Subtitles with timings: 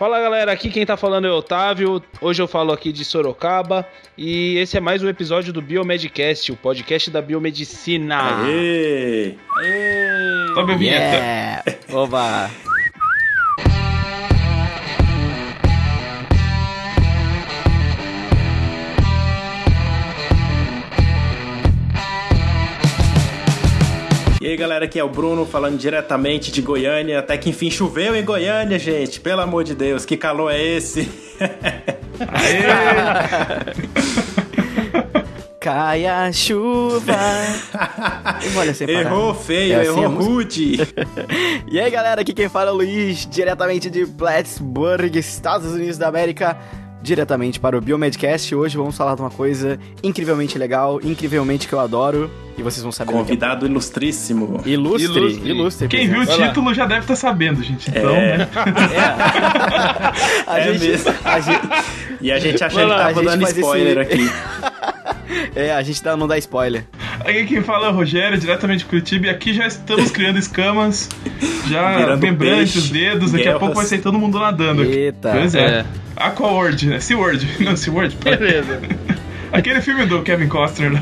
[0.00, 2.02] Fala galera, aqui quem tá falando é o Otávio.
[2.22, 6.56] Hoje eu falo aqui de Sorocaba e esse é mais um episódio do Biomedcast, o
[6.56, 8.46] podcast da biomedicina.
[8.46, 9.34] Aê!
[9.58, 10.54] Aê!
[10.54, 11.16] Sobe a vinheta.
[11.16, 11.64] Yeah.
[11.92, 12.50] Oba!
[24.50, 27.20] Aí galera, aqui é o Bruno falando diretamente de Goiânia.
[27.20, 29.20] Até que enfim choveu em Goiânia, gente.
[29.20, 31.08] Pelo amor de Deus, que calor é esse?
[35.60, 37.12] Cai a chuva.
[38.42, 38.48] E
[38.88, 39.06] parar.
[39.06, 40.78] Errou feio, É assim errou rude.
[41.70, 46.08] E aí, galera, aqui quem fala é o Luiz, diretamente de Plattsburgh, Estados Unidos da
[46.08, 46.58] América,
[47.02, 48.54] diretamente para o Biomedcast.
[48.54, 52.92] Hoje vamos falar de uma coisa incrivelmente legal, incrivelmente que eu adoro, e vocês vão
[52.92, 53.12] saber.
[53.12, 54.60] daqui Convidado ilustríssimo.
[54.64, 55.48] a- Ilustre, Ilustre.
[55.50, 55.88] ilustre.
[55.88, 57.88] Quem viu o título já deve estar sabendo, gente.
[57.90, 58.38] Então, É.
[58.38, 58.48] né?
[58.54, 60.40] é.
[60.50, 61.14] A É gente, mesmo.
[61.24, 61.60] a gente,
[62.20, 64.30] E a gente achando que tava gente dando spoiler esse- aqui.
[65.54, 66.84] é, a gente dá- não dá spoiler.
[67.20, 69.26] Aqui quem fala é o Rogério, diretamente de Curitiba.
[69.26, 71.08] E aqui já estamos criando escamas,
[71.68, 73.32] já Virando peixe, os dedos.
[73.32, 74.84] Daqui a pouco vai sair todo mundo nadando.
[74.84, 75.30] Eita.
[75.32, 75.60] Pois é.
[75.80, 75.84] É.
[76.16, 77.00] Aquaworld, né?
[77.00, 77.46] SeaWorld.
[77.64, 78.16] Não, SeaWorld.
[78.16, 78.80] Beleza.
[79.52, 80.92] Aquele filme do Kevin Costner.
[80.92, 81.00] né?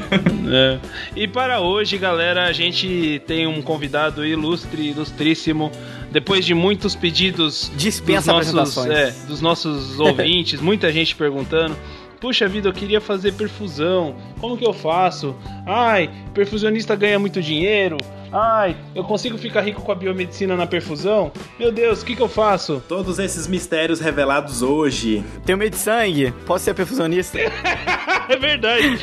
[0.50, 0.78] É.
[1.14, 5.70] E para hoje, galera, a gente tem um convidado ilustre, ilustríssimo.
[6.10, 9.14] Depois de muitos pedidos Dispensa dos nossos, apresentações.
[9.24, 11.76] é, dos nossos ouvintes, muita gente perguntando.
[12.20, 14.14] Puxa vida, eu queria fazer perfusão.
[14.40, 15.36] Como que eu faço?
[15.66, 17.96] Ai, perfusionista ganha muito dinheiro.
[18.32, 21.32] Ai, eu consigo ficar rico com a biomedicina na perfusão?
[21.58, 22.82] Meu Deus, o que que eu faço?
[22.86, 25.24] Todos esses mistérios revelados hoje.
[25.46, 27.38] Tenho medo de sangue, posso ser perfusionista?
[28.28, 29.00] É verdade.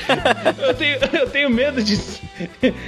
[0.59, 1.97] Eu tenho, eu tenho medo de.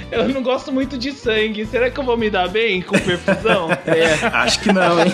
[0.08, 1.66] Eu não gosto muito de sangue.
[1.66, 3.68] Será que eu vou me dar bem com perfusão?
[3.84, 5.12] é, Acho que não, hein?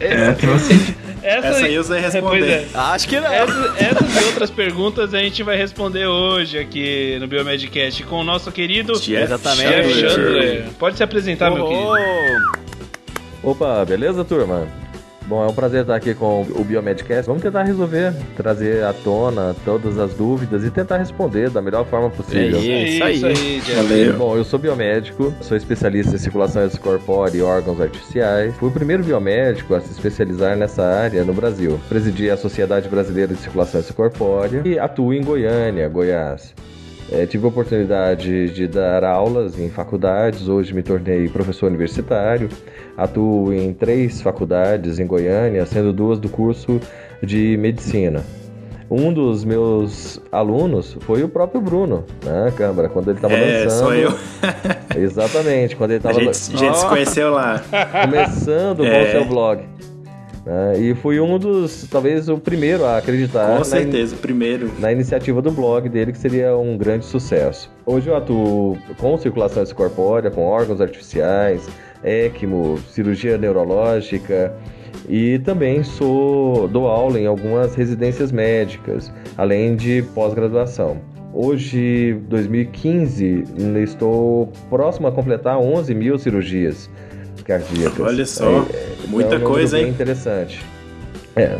[0.00, 0.94] É, tem assim.
[1.22, 2.50] Essa, Essa aí eu sei responder.
[2.50, 2.68] é.
[2.74, 3.32] acho que não.
[3.32, 8.24] Essas, essas e outras perguntas a gente vai responder hoje aqui no Biomedcast com o
[8.24, 9.68] nosso querido Jeff Exatamente.
[9.68, 10.64] Jeff Chandler.
[10.78, 11.90] Pode se apresentar, meu querido.
[13.42, 14.68] Oh, Opa, beleza, turma?
[15.26, 17.26] Bom, é um prazer estar aqui com o Biomedcast.
[17.26, 22.10] Vamos tentar resolver, trazer à tona todas as dúvidas e tentar responder da melhor forma
[22.10, 22.58] possível.
[22.58, 23.14] É isso aí.
[23.14, 23.76] Isso aí.
[23.76, 24.16] Valeu.
[24.16, 28.54] Bom, eu sou biomédico, sou especialista em circulação corpórea e órgãos artificiais.
[28.56, 31.78] Fui o primeiro biomédico a se especializar nessa área no Brasil.
[31.88, 36.54] Presidi a Sociedade Brasileira de Circulação Corpórea e atuo em Goiânia, Goiás.
[37.12, 42.48] É, tive a oportunidade de dar aulas em faculdades, hoje me tornei professor universitário.
[43.02, 46.78] Atuo em três faculdades em Goiânia, sendo duas do curso
[47.22, 48.22] de medicina.
[48.90, 53.78] Um dos meus alunos foi o próprio Bruno, né, Câmara, quando ele estava É, lançando.
[53.78, 54.12] sou eu.
[55.00, 56.88] Exatamente, quando ele A estava gente, a gente se Ó.
[56.88, 57.62] conheceu lá.
[58.02, 58.90] começando É.
[59.04, 59.62] com o seu blog.
[60.44, 64.70] né, e fui um dos, talvez o primeiro a acreditar Com certeza, o primeiro.
[64.78, 67.70] na iniciativa do blog dele, que seria um grande sucesso.
[67.86, 71.68] Hoje eu atuo com circulação corpórea, com órgãos artificiais,
[72.04, 74.54] ECMO, cirurgia neurológica
[75.08, 80.98] e também sou dou aula em algumas residências médicas, além de pós-graduação.
[81.32, 83.44] Hoje, 2015,
[83.82, 86.90] estou próximo a completar 11 mil cirurgias
[87.44, 88.00] cardíacas.
[88.00, 89.92] Olha só, É, muita é um coisa, bem hein?
[89.92, 90.64] interessante.
[91.36, 91.56] É.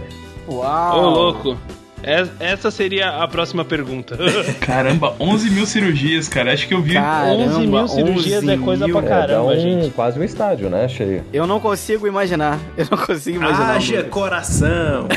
[0.48, 0.98] Uau!
[0.98, 1.56] Ô, louco.
[2.02, 4.16] Es- Essa seria a próxima pergunta.
[4.60, 6.52] Caramba, 11 mil cirurgias, cara.
[6.52, 6.94] Acho que eu vi.
[6.94, 8.96] Caramba, 11 mil cirurgias 11 é coisa mil.
[8.96, 9.90] pra É, caramba, dá um, gente.
[9.90, 10.88] quase um estádio, né?
[10.88, 11.24] Cheio.
[11.32, 12.58] Eu não consigo imaginar.
[12.76, 13.76] Eu não consigo imaginar.
[13.76, 15.08] Haja coração.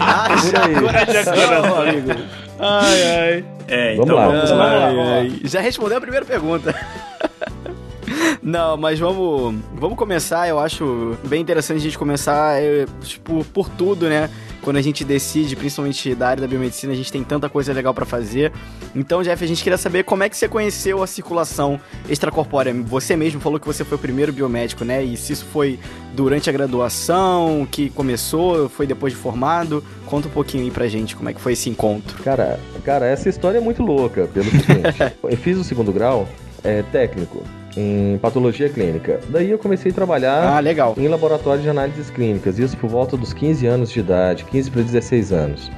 [0.00, 2.10] Haja coração, amigo.
[2.58, 3.44] Ai, ai.
[3.68, 4.26] É, Vamos então lá.
[4.28, 4.86] vamos lá.
[4.86, 5.40] Ai, ai.
[5.44, 6.74] Já respondeu a primeira pergunta.
[8.42, 10.48] Não, mas vamos, vamos começar.
[10.48, 14.28] Eu acho bem interessante a gente começar é, tipo, por tudo, né?
[14.62, 17.94] Quando a gente decide, principalmente da área da biomedicina, a gente tem tanta coisa legal
[17.94, 18.52] pra fazer.
[18.94, 22.74] Então, Jeff, a gente queria saber como é que você conheceu a circulação extracorpórea.
[22.84, 25.02] Você mesmo falou que você foi o primeiro biomédico, né?
[25.02, 25.78] E se isso foi
[26.14, 29.82] durante a graduação, que começou, foi depois de formado.
[30.06, 32.22] Conta um pouquinho aí pra gente como é que foi esse encontro.
[32.22, 35.14] Cara, cara, essa história é muito louca, pelo seguinte.
[35.22, 36.28] eu fiz o segundo grau
[36.62, 37.42] é, técnico
[37.76, 39.20] em patologia clínica.
[39.28, 40.94] Daí eu comecei a trabalhar Ah, legal.
[40.96, 44.82] em laboratório de análises clínicas, isso por volta dos 15 anos de idade, 15 para
[44.82, 45.70] 16 anos.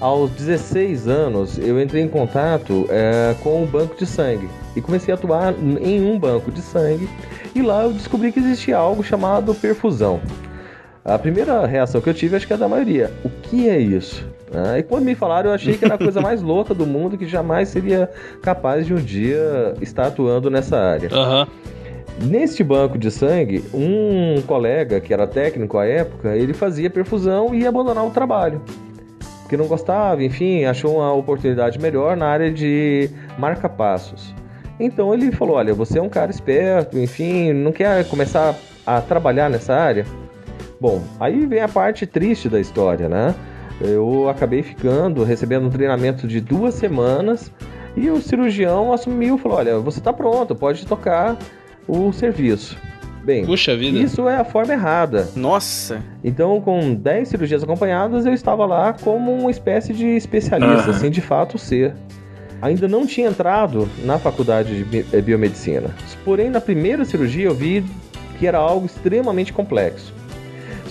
[0.00, 5.12] Aos 16 anos, eu entrei em contato é, com o banco de sangue e comecei
[5.12, 7.08] a atuar em um banco de sangue.
[7.54, 10.20] E lá eu descobri que existia algo chamado perfusão.
[11.04, 13.10] A primeira reação que eu tive, acho que é da maioria.
[13.24, 14.24] O que é isso?
[14.54, 17.16] Ah, e quando me falaram, eu achei que era a coisa mais louca do mundo,
[17.16, 18.10] que jamais seria
[18.42, 21.08] capaz de um dia estar atuando nessa área.
[21.12, 21.46] Aham.
[22.20, 27.62] Neste banco de sangue, um colega que era técnico à época, ele fazia perfusão e
[27.62, 28.60] ia abandonar o trabalho.
[29.40, 33.08] Porque não gostava, enfim, achou uma oportunidade melhor na área de
[33.38, 34.34] marca-passos.
[34.78, 38.54] Então ele falou: Olha, você é um cara esperto, enfim, não quer começar
[38.86, 40.04] a trabalhar nessa área?
[40.80, 43.34] Bom, aí vem a parte triste da história, né?
[43.82, 47.50] Eu acabei ficando, recebendo um treinamento de duas semanas
[47.96, 51.36] e o cirurgião assumiu, falou: Olha, você está pronto, pode tocar
[51.86, 52.76] o serviço.
[53.24, 53.98] Bem, Puxa vida.
[53.98, 55.28] isso é a forma errada.
[55.36, 56.02] Nossa.
[56.24, 61.20] Então, com 10 cirurgias acompanhadas, eu estava lá como uma espécie de especialista, sem de
[61.20, 61.94] fato ser.
[62.60, 65.94] Ainda não tinha entrado na faculdade de eh, biomedicina.
[66.24, 67.84] Porém, na primeira cirurgia eu vi
[68.38, 70.12] que era algo extremamente complexo.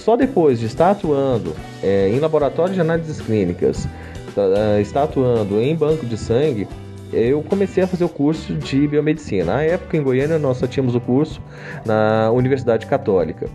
[0.02, 3.88] Só depois de estar atuando eh, em laboratório de análises clínicas,
[4.34, 6.68] tá, eh, estar atuando em banco de sangue,
[7.14, 9.46] eu comecei a fazer o curso de biomedicina.
[9.54, 11.40] Na época, em Goiânia, nós só tínhamos o curso
[11.86, 13.48] na Universidade Católica.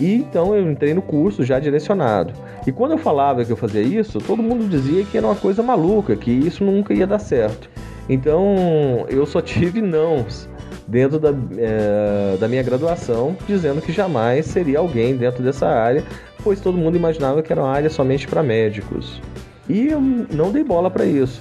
[0.00, 2.32] E então eu entrei no curso já direcionado.
[2.66, 5.62] E quando eu falava que eu fazia isso, todo mundo dizia que era uma coisa
[5.62, 7.68] maluca, que isso nunca ia dar certo.
[8.08, 10.48] Então eu só tive nãos
[10.92, 16.04] dentro da, eh, da minha graduação, dizendo que jamais seria alguém dentro dessa área,
[16.44, 19.18] pois todo mundo imaginava que era uma área somente para médicos.
[19.66, 21.40] E eu não dei bola para isso.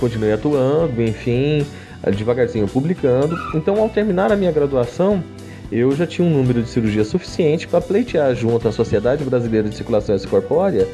[0.00, 1.64] Continuei atuando, enfim,
[2.16, 3.38] devagarzinho publicando.
[3.54, 5.22] Então, ao terminar a minha graduação,
[5.70, 9.76] eu já tinha um número de cirurgia suficiente para pleitear junto à Sociedade Brasileira de
[9.76, 10.88] Circulação Extracorpórea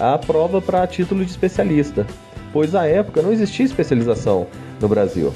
[0.00, 2.06] a prova para título de especialista,
[2.54, 4.46] pois à época não existia especialização
[4.80, 5.30] no Brasil.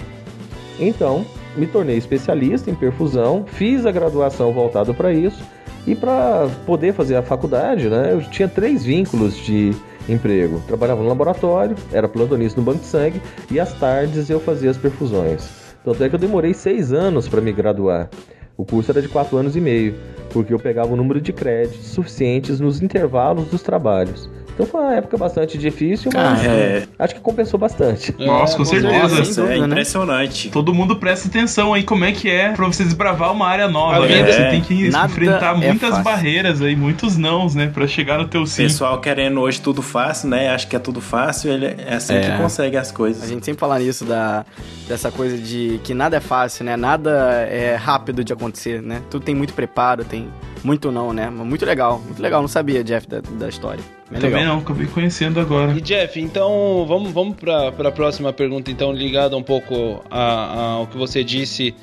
[0.80, 1.26] Então,
[1.58, 5.44] me tornei especialista em perfusão, fiz a graduação voltada para isso
[5.86, 9.74] e para poder fazer a faculdade, né, eu tinha três vínculos de
[10.08, 10.62] emprego.
[10.66, 13.20] Trabalhava no laboratório, era plantonista no banco de sangue
[13.50, 15.48] e às tardes eu fazia as perfusões.
[15.84, 18.08] Tanto é que eu demorei seis anos para me graduar.
[18.56, 19.94] O curso era de quatro anos e meio,
[20.30, 24.28] porque eu pegava o número de créditos suficientes nos intervalos dos trabalhos.
[24.58, 28.12] Então foi uma época bastante difícil, mas É, acho que compensou bastante.
[28.18, 29.08] Nossa, com certeza.
[29.08, 29.40] certeza.
[29.40, 29.66] é dúvida, né?
[29.66, 30.48] impressionante.
[30.50, 34.04] Todo mundo presta atenção aí como é que é pra você desbravar uma área nova.
[34.04, 34.26] A né?
[34.26, 36.02] Você tem que Nada enfrentar é muitas fácil.
[36.04, 37.70] barreiras aí, muitos nãos, né?
[37.72, 38.64] Pra chegar no teu sim.
[38.64, 40.50] Pessoal querendo hoje tudo fácil, né?
[40.50, 42.20] Acho que é tudo fácil, ele é assim É.
[42.22, 43.28] que consegue as A coisas.
[43.28, 44.44] gente sempre fala nisso, da,
[44.88, 46.76] dessa coisa de que nada é fácil, né?
[46.76, 47.10] Nada
[47.48, 49.02] é rápido de acontecer, né?
[49.08, 50.26] Tudo tem muito preparo, tem
[50.64, 51.30] muito não, né?
[51.30, 52.40] Mas muito legal, muito legal.
[52.40, 53.82] Não sabia, Jeff, da, da história.
[54.10, 54.54] Bem Também legal.
[54.56, 55.72] não, acabei conhecendo agora.
[55.72, 60.70] E Jeff, então vamos, vamos para a próxima pergunta, então, ligada um pouco a- a-
[60.72, 61.74] ao que você disse,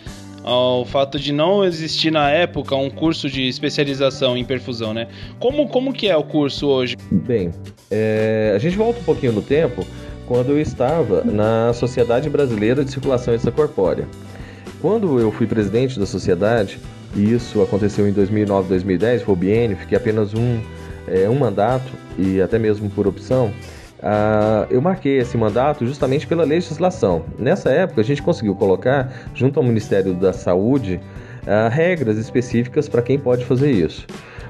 [0.43, 5.07] ao fato de não existir na época um curso de especialização em perfusão, né?
[5.39, 6.95] Como, como que é o curso hoje?
[7.11, 7.51] Bem,
[7.89, 9.85] é, a gente volta um pouquinho no tempo
[10.27, 14.07] quando eu estava na Sociedade Brasileira de Circulação Extracorpórea.
[14.81, 16.77] Quando eu fui presidente da sociedade,
[17.15, 19.35] isso aconteceu em 2009, 2010, foi
[19.79, 20.59] fiquei apenas um,
[21.07, 23.51] é, um mandato, e até mesmo por opção,
[24.01, 27.25] ah, eu marquei esse mandato justamente pela legislação.
[27.39, 30.99] Nessa época, a gente conseguiu colocar, junto ao Ministério da Saúde,
[31.47, 34.05] ah, regras específicas para quem pode fazer isso.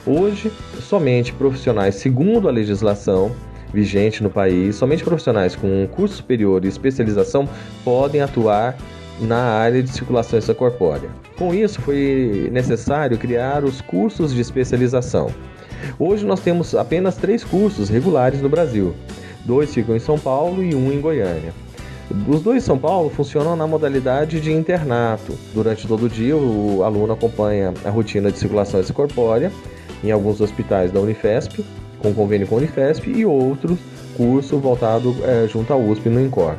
[0.05, 0.51] Hoje,
[0.81, 3.31] somente profissionais, segundo a legislação
[3.73, 7.47] vigente no país, somente profissionais com curso superior e especialização
[7.83, 8.77] podem atuar
[9.19, 11.09] na área de circulação extracorpórea.
[11.37, 15.29] Com isso, foi necessário criar os cursos de especialização.
[15.99, 18.95] Hoje nós temos apenas três cursos regulares no Brasil.
[19.45, 21.53] Dois ficam em São Paulo e um em Goiânia.
[22.27, 25.33] Os dois em São Paulo funcionam na modalidade de internato.
[25.53, 29.51] Durante todo o dia, o aluno acompanha a rotina de circulação extracorpórea
[30.03, 31.65] em alguns hospitais da Unifesp,
[31.99, 33.77] com convênio com a Unifesp, e outro
[34.15, 36.55] curso voltado eh, junto à USP no INCOR.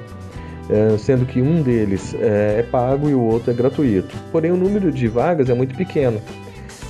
[0.69, 4.15] Eh, sendo que um deles eh, é pago e o outro é gratuito.
[4.33, 6.21] Porém, o número de vagas é muito pequeno.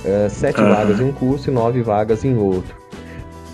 [0.03, 0.73] Eh, sete Aham.
[0.73, 2.75] vagas em um curso e nove vagas em outro.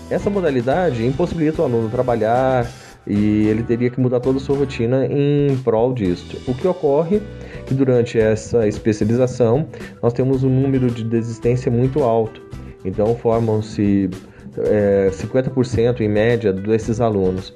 [0.08, 2.66] Essa modalidade impossibilita o aluno trabalhar
[3.06, 6.38] e ele teria que mudar toda a sua rotina em prol disto.
[6.50, 9.66] O que ocorre é que durante essa especialização
[10.02, 12.40] nós temos um número de desistência muito alto.
[12.84, 14.08] Então formam-se
[14.58, 17.54] é, 50% em média desses alunos.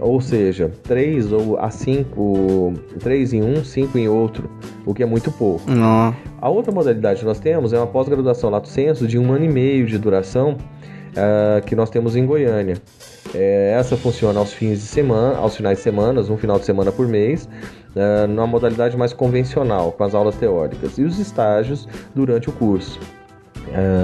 [0.00, 4.50] Ou seja, 3 ou a 5, 3 em um, 5 em outro,
[4.86, 5.70] o que é muito pouco.
[5.70, 6.14] Não.
[6.40, 9.48] A outra modalidade que nós temos é uma pós-graduação lato sensu de um ano e
[9.48, 10.56] meio de duração
[11.16, 12.76] ah, que nós temos em Goiânia.
[13.34, 16.90] É, essa funciona aos fins de semana, aos finais de semana, um final de semana
[16.90, 17.48] por mês,
[17.96, 22.98] ah, numa modalidade mais convencional, com as aulas teóricas e os estágios durante o curso,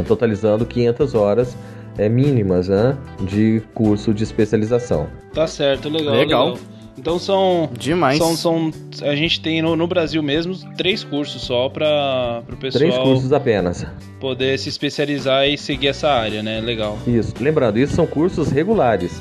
[0.07, 1.57] totalizando 500 horas
[1.99, 5.09] eh, mínimas né, de curso de especialização.
[5.35, 6.15] Tá certo, legal.
[6.15, 6.59] Legal.
[6.99, 7.69] Então são.
[7.79, 8.17] Demais.
[8.17, 8.71] São, são,
[9.03, 13.33] a gente tem no, no Brasil mesmo três cursos só para o pessoal Três cursos
[13.35, 13.85] apenas.
[14.19, 16.59] poder se especializar e seguir essa área, né?
[16.61, 16.99] Legal.
[17.07, 17.35] Isso.
[17.39, 19.21] Lembrando, isso são cursos regulares.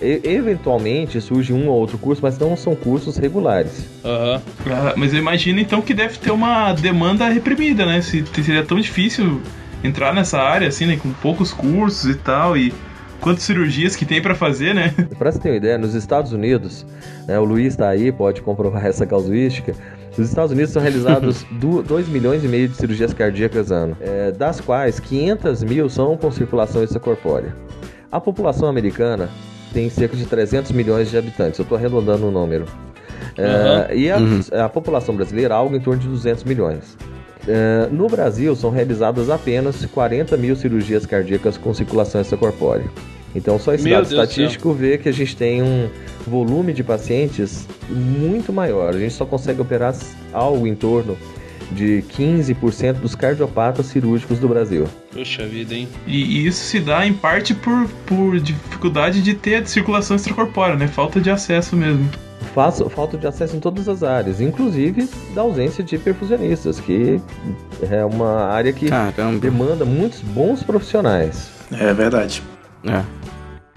[0.00, 3.86] E- eventualmente surge um ou outro curso, mas não são cursos regulares.
[4.04, 4.42] Aham.
[4.66, 8.02] Ah, Mas eu imagino então que deve ter uma demanda reprimida, né?
[8.02, 9.40] Se seria tão difícil
[9.86, 10.96] entrar nessa área, assim, né?
[10.96, 12.72] Com poucos cursos e tal, e
[13.20, 14.94] quantas cirurgias que tem pra fazer, né?
[15.18, 16.86] Para você ter uma ideia, nos Estados Unidos,
[17.26, 19.74] né, o Luiz está aí, pode comprovar essa casuística.
[20.16, 24.60] Nos Estados Unidos são realizados 2 milhões e meio de cirurgias cardíacas ano, é, das
[24.60, 27.54] quais 500 mil são com circulação extracorpórea.
[28.10, 29.28] A população americana
[29.72, 32.64] tem cerca de 300 milhões de habitantes, eu estou arredondando o número.
[33.36, 36.96] É, E a, a população brasileira, algo em torno de 200 milhões.
[37.48, 42.86] É, no Brasil, são realizadas apenas 40 mil cirurgias cardíacas com circulação extracorpórea.
[43.34, 45.88] Então, só esse dado estatístico vê que a gente tem um
[46.26, 48.94] volume de pacientes muito maior.
[48.94, 49.94] A gente só consegue operar
[50.32, 51.16] algo em torno
[51.72, 54.86] de 15% dos cardiopatas cirúrgicos do Brasil.
[55.12, 55.88] Puxa vida, hein?
[56.06, 60.76] E, e isso se dá em parte por, por dificuldade de ter a circulação extracorpórea,
[60.76, 60.86] né?
[60.86, 62.08] Falta de acesso mesmo.
[62.90, 67.20] Falta de acesso em todas as áreas, inclusive da ausência de perfusionistas, que
[67.90, 69.38] é uma área que Caramba.
[69.38, 71.50] demanda muitos bons profissionais.
[71.70, 72.42] É verdade.
[72.84, 73.25] É.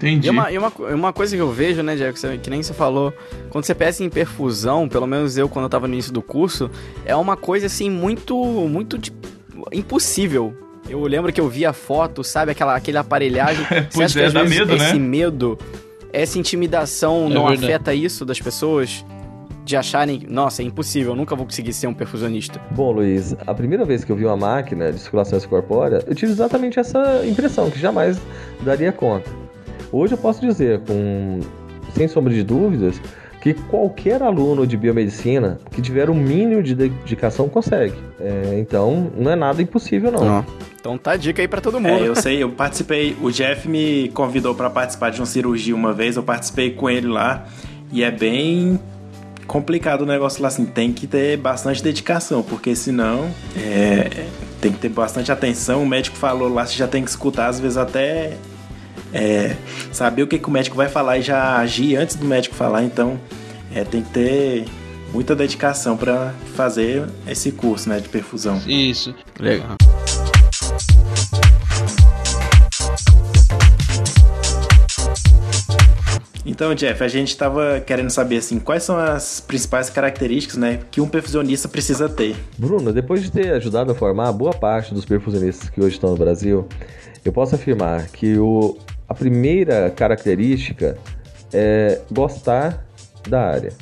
[0.00, 0.28] Entendi.
[0.28, 3.12] E uma, e uma, uma coisa que eu vejo, né, Diego, que nem você falou,
[3.50, 6.70] quando você pensa em perfusão, pelo menos eu, quando eu tava no início do curso,
[7.04, 8.34] é uma coisa, assim, muito,
[8.66, 9.12] muito de-
[9.72, 10.54] impossível.
[10.88, 13.64] Eu lembro que eu vi a foto, sabe, aquela, aquele aparelhagem.
[13.90, 14.86] Você Pois é, às dá vezes medo, né?
[14.88, 15.58] esse medo,
[16.12, 17.64] essa intimidação É não verdade.
[17.66, 19.04] afeta isso das pessoas?
[19.62, 22.60] De acharem, nossa, é impossível, eu nunca vou conseguir ser um perfusionista.
[22.72, 26.32] Bom, Luiz, a primeira vez que eu vi uma máquina de circulação extracorpórea, eu tive
[26.32, 28.18] exatamente essa impressão, que jamais
[28.62, 29.30] daria conta.
[29.92, 31.40] Hoje eu posso dizer, com
[31.94, 33.00] sem sombra de dúvidas,
[33.40, 37.94] que qualquer aluno de biomedicina que tiver o mínimo de dedicação consegue.
[38.20, 40.38] É, então, não é nada impossível, não.
[40.40, 40.44] Ó,
[40.78, 42.04] Então tá a dica aí pra todo mundo.
[42.04, 43.16] É, eu sei, eu participei.
[43.20, 47.08] O Jeff me convidou pra participar de uma cirurgia uma vez, eu participei com ele
[47.08, 47.46] lá.
[47.92, 48.78] E é bem
[49.46, 50.64] complicado o negócio lá, assim.
[50.66, 54.26] Tem que ter bastante dedicação, porque senão é,
[54.60, 55.82] tem que ter bastante atenção.
[55.82, 58.34] O médico falou lá, você já tem que escutar, às vezes até
[59.12, 59.56] é,
[59.92, 62.82] saber o que, que o médico vai falar e já agir antes do médico falar.
[62.82, 63.18] Então,
[63.74, 64.64] é, tem que ter
[65.12, 68.60] muita dedicação pra fazer esse curso né, de perfusão.
[68.66, 69.14] Isso.
[69.38, 69.76] Legal.
[76.44, 81.00] Então, Jeff, a gente estava querendo saber assim, quais são as principais características, né, que
[81.00, 82.34] um perfusionista precisa ter.
[82.58, 86.16] Bruno, depois de ter ajudado a formar boa parte dos perfusionistas que hoje estão no
[86.16, 86.66] Brasil,
[87.24, 88.76] eu posso afirmar que o,
[89.10, 90.96] a primeira característica
[91.52, 92.86] é gostar
[93.28, 93.72] da área.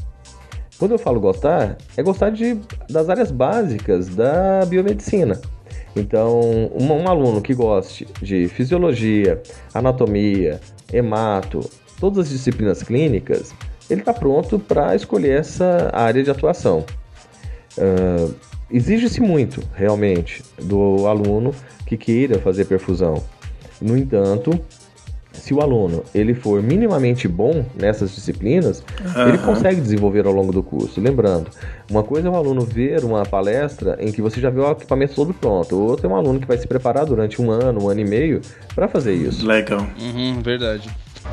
[0.78, 2.58] Quando eu falo gostar, é gostar de,
[2.88, 5.38] das áreas básicas da biomedicina.
[5.94, 9.42] Então, um, um aluno que goste de fisiologia,
[9.74, 11.60] anatomia, hemato,
[12.00, 13.52] todas as disciplinas clínicas,
[13.90, 16.86] ele está pronto para escolher essa área de atuação.
[17.76, 18.32] Ah,
[18.70, 21.54] Exige-se muito, realmente, do aluno
[21.86, 23.22] que queira fazer perfusão.
[23.80, 24.50] No entanto,
[25.38, 29.38] se o aluno ele for minimamente bom nessas disciplinas, ele Aham.
[29.38, 31.00] consegue desenvolver ao longo do curso.
[31.00, 31.50] Lembrando,
[31.90, 35.14] uma coisa é o aluno ver uma palestra em que você já vê o equipamento
[35.14, 38.00] todo pronto, outra é um aluno que vai se preparar durante um ano, um ano
[38.00, 38.40] e meio
[38.74, 39.46] para fazer isso.
[39.46, 39.86] Legal.
[40.00, 40.88] Uhum, verdade.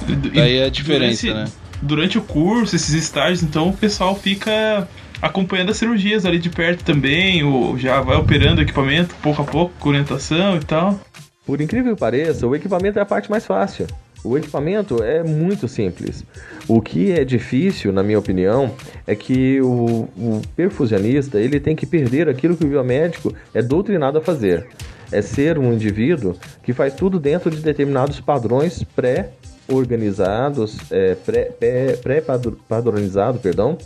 [0.08, 1.52] E- Daí é a diferença, durante, né?
[1.82, 4.88] Durante o curso, esses estágios, então o pessoal fica
[5.22, 9.46] acompanhando as cirurgias ali de perto também, ou já vai operando o equipamento pouco a
[9.46, 11.00] pouco, com orientação e tal.
[11.46, 13.86] Por incrível que pareça, o equipamento é a parte mais fácil.
[14.24, 16.24] O equipamento é muito simples.
[16.68, 18.72] O que é difícil, na minha opinião,
[19.06, 24.18] é que o, o perfusionista ele tem que perder aquilo que o biomédico é doutrinado
[24.18, 24.66] a fazer.
[25.12, 31.98] É ser um indivíduo que faz tudo dentro de determinados padrões pré-organizados, é, pré- pré-
[31.98, 33.78] pré-padronizado, perdão,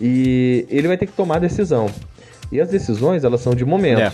[0.00, 1.86] e ele vai ter que tomar decisão.
[2.50, 4.00] E as decisões, elas são de momento.
[4.00, 4.12] É,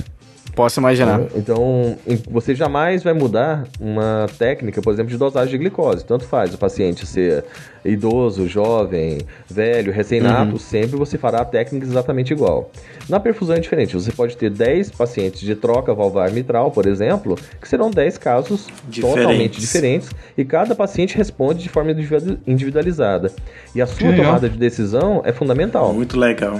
[0.54, 1.20] posso imaginar.
[1.34, 6.04] Então, em- você jamais vai mudar uma técnica, por exemplo, de dosagem de glicose.
[6.04, 7.44] Tanto faz o paciente ser
[7.84, 9.18] idoso, jovem,
[9.50, 12.70] velho, recém-nato, sempre você fará a técnica exatamente igual.
[13.08, 13.94] Na perfusão é diferente.
[13.94, 18.68] Você pode ter 10 pacientes de troca valvar mitral, por exemplo, que serão 10 casos
[18.88, 19.22] Diferentes.
[19.22, 23.30] totalmente diferentes e cada paciente responde de forma individu- individualizada.
[23.74, 25.92] E a sua tomada de decisão é fundamental.
[25.92, 26.58] Muito legal.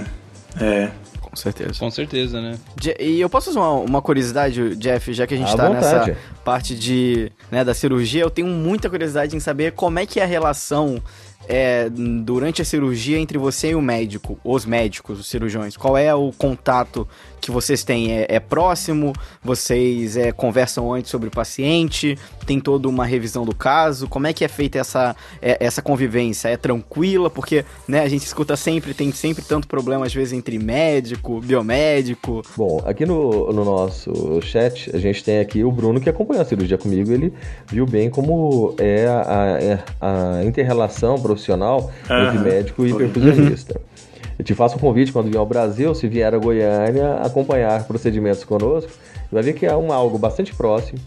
[0.61, 0.89] É.
[1.35, 1.73] Com certeza.
[1.77, 2.57] Com certeza, né?
[2.97, 6.11] E eu posso fazer uma, uma curiosidade, Jeff, já que a gente À tá vontade.
[6.11, 10.19] nessa parte de, né, da cirurgia, eu tenho muita curiosidade em saber como é que
[10.19, 11.01] é a relação
[11.47, 15.75] é, durante a cirurgia entre você e o médico, os médicos, os cirurgiões.
[15.75, 17.05] Qual é o contato
[17.45, 18.11] que vocês têm?
[18.11, 19.13] É, é próximo?
[19.43, 22.17] Vocês é, conversam antes sobre o paciente?
[22.45, 24.07] Tem toda uma revisão do caso?
[24.07, 26.49] Como é que é feita essa, é, essa convivência?
[26.49, 27.29] É tranquila?
[27.29, 32.41] Porque né, a gente escuta sempre, tem sempre tanto problema às vezes entre médico, biomédico,
[32.57, 36.45] Bom, aqui no, no nosso chat, a gente tem aqui o Bruno que acompanhou a
[36.45, 37.11] cirurgia comigo.
[37.11, 37.33] Ele
[37.67, 42.43] viu bem como é a, é a interrelação profissional entre Aham.
[42.43, 43.79] médico e perfusionista.
[44.37, 48.43] Eu te faço um convite quando vier ao Brasil, se vier a Goiânia, acompanhar procedimentos
[48.43, 48.91] conosco.
[49.31, 50.99] Vai ver que é um, algo bastante próximo.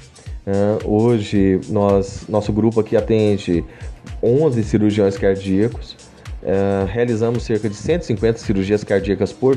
[0.47, 0.78] né?
[0.85, 3.64] hoje, nós, nosso grupo aqui atende
[4.23, 5.97] 11 cirurgiões cardíacos.
[6.42, 9.56] É, realizamos cerca de 150 cirurgias cardíacas por,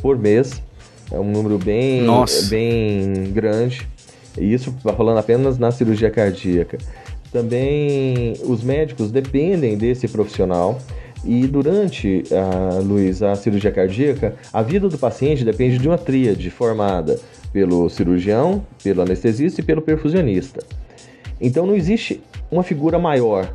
[0.00, 0.62] por mês.
[1.10, 2.48] É um número bem, Nossa.
[2.48, 3.88] bem grande.
[4.36, 6.78] E isso falando apenas na cirurgia cardíaca.
[7.32, 10.78] Também os médicos dependem desse profissional.
[11.24, 16.50] E durante, a, Luiz, a cirurgia cardíaca, a vida do paciente depende de uma tríade
[16.50, 17.18] formada
[17.52, 20.64] pelo cirurgião, pelo anestesista e pelo perfusionista.
[21.40, 22.20] Então não existe
[22.50, 23.54] uma figura maior,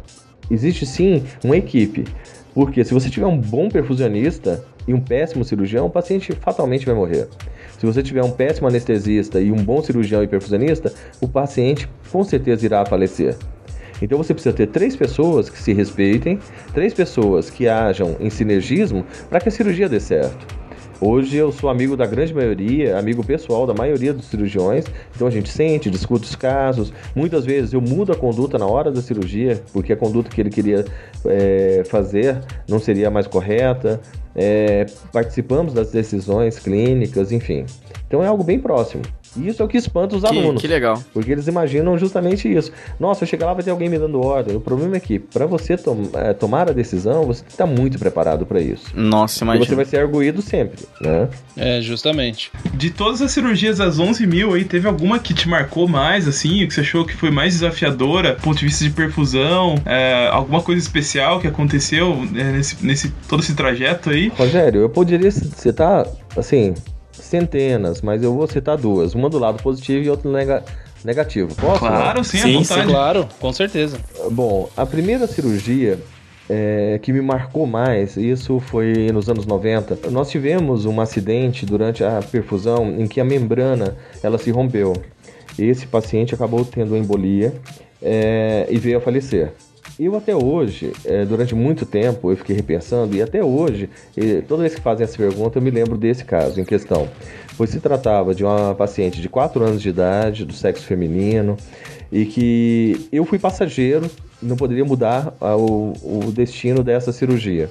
[0.50, 2.06] existe sim uma equipe.
[2.54, 6.94] Porque se você tiver um bom perfusionista e um péssimo cirurgião, o paciente fatalmente vai
[6.94, 7.28] morrer.
[7.80, 12.24] Se você tiver um péssimo anestesista e um bom cirurgião e perfusionista, o paciente com
[12.24, 13.36] certeza irá falecer.
[14.04, 16.38] Então você precisa ter três pessoas que se respeitem,
[16.74, 20.46] três pessoas que hajam em sinergismo para que a cirurgia dê certo.
[21.00, 25.32] Hoje eu sou amigo da grande maioria, amigo pessoal da maioria dos cirurgiões, então a
[25.32, 26.92] gente sente, discute os casos.
[27.16, 30.50] Muitas vezes eu mudo a conduta na hora da cirurgia, porque a conduta que ele
[30.50, 30.84] queria
[31.26, 34.02] é, fazer não seria mais correta.
[34.36, 37.66] É, participamos das decisões clínicas, enfim.
[38.06, 39.02] Então é algo bem próximo.
[39.38, 40.62] E isso é o que espanta os Que, alunos.
[40.62, 41.02] que legal.
[41.14, 42.72] Porque eles imaginam justamente isso.
[43.00, 44.56] Nossa, eu chegar lá vai ter alguém me dando ordem.
[44.56, 47.66] O problema é que, para você tom- eh, tomar a decisão, você tem que estar
[47.66, 48.86] muito preparado para isso.
[48.96, 49.66] Nossa, E imagina.
[49.66, 51.28] você vai ser arguído sempre, né?
[51.58, 52.52] É, justamente.
[52.74, 56.66] De todas as cirurgias, as 11 mil aí, teve alguma que te marcou mais, assim,
[56.68, 59.76] que você achou que foi mais desafiadora, do ponto de vista de perfusão?
[59.86, 64.32] É, alguma coisa especial que aconteceu é, nesse, nesse todo esse trajeto aí?
[64.38, 66.06] Rogério, eu poderia citar,
[66.38, 66.74] assim,
[67.14, 69.14] centenas, mas eu vou citar duas.
[69.14, 70.64] Uma do lado positivo e outra nega-
[71.06, 71.54] negativo.
[71.56, 71.80] Posso?
[71.80, 72.88] Claro, sim, Sim, sim, vontade.
[72.88, 73.98] Claro, com certeza.
[74.32, 76.00] Bom, a primeira cirurgia
[76.50, 80.10] é, que me marcou mais, isso foi nos anos 90.
[80.10, 84.94] Nós tivemos um acidente durante a perfusão em que a membrana ela se rompeu.
[85.58, 87.54] Esse paciente acabou tendo embolia
[88.02, 89.54] é, e veio a falecer.
[90.00, 93.90] Eu até hoje, é, durante muito tempo, eu fiquei repensando e até hoje,
[94.48, 97.08] toda vez que fazem essa pergunta, eu me lembro desse caso em questão.
[97.56, 101.56] Pois se tratava de uma paciente de 4 anos de idade, do sexo feminino,
[102.12, 104.10] e que eu fui passageiro
[104.42, 107.70] não poderia mudar ah, o destino dessa cirurgia.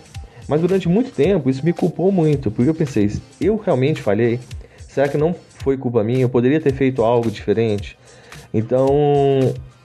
[0.48, 4.40] Mas durante muito tempo isso me culpou muito, porque eu pensei, eu realmente falhei?
[4.88, 6.20] Será que não foi culpa minha?
[6.20, 7.98] Eu poderia ter feito algo diferente?
[8.52, 8.86] Então,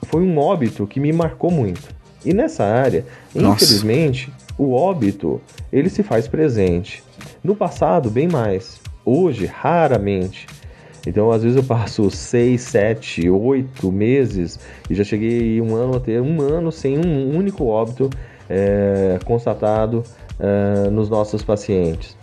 [0.04, 1.97] foi um óbito que me marcou muito.
[2.24, 3.04] E nessa área,
[3.34, 3.64] Nossa.
[3.64, 5.40] infelizmente, o óbito,
[5.72, 7.02] ele se faz presente.
[7.42, 8.80] No passado, bem mais.
[9.04, 10.46] Hoje, raramente.
[11.06, 14.58] Então, às vezes eu passo seis, sete, oito meses
[14.90, 18.10] e já cheguei um ano a ter um ano sem um único óbito
[18.48, 20.02] é, constatado
[20.38, 22.16] é, nos nossos pacientes.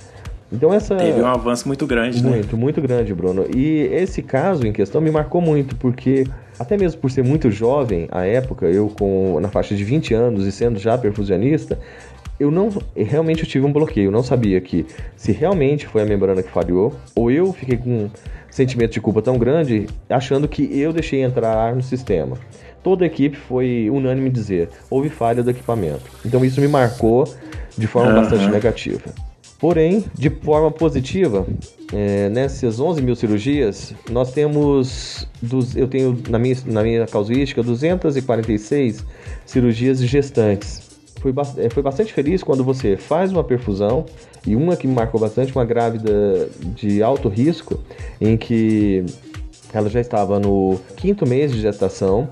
[0.52, 2.30] Então essa Teve um avanço muito grande, né?
[2.30, 3.46] muito, muito grande, Bruno.
[3.54, 6.26] E esse caso em questão me marcou muito, porque
[6.60, 10.46] até mesmo por ser muito jovem à época, eu com na faixa de 20 anos
[10.46, 11.78] e sendo já perfusionista,
[12.40, 16.06] eu não realmente eu tive um bloqueio, eu não sabia que se realmente foi a
[16.06, 18.10] membrana que falhou, ou eu fiquei com um
[18.50, 22.38] sentimento de culpa tão grande, achando que eu deixei entrar no sistema.
[22.84, 26.12] Toda a equipe foi unânime dizer, houve falha do equipamento.
[26.26, 27.28] Então isso me marcou
[27.78, 28.22] de forma Aham.
[28.22, 29.02] bastante negativa.
[29.66, 31.44] Porém, de forma positiva,
[31.92, 35.28] é, nessas 11 mil cirurgias, nós temos,
[35.76, 39.04] eu tenho na minha, na minha casuística 246
[39.44, 40.84] cirurgias gestantes.
[41.20, 44.06] Fui, é, foi bastante feliz quando você faz uma perfusão,
[44.46, 47.80] e uma que me marcou bastante, uma grávida de alto risco,
[48.22, 49.04] em que
[49.74, 52.30] ela já estava no quinto mês de gestação,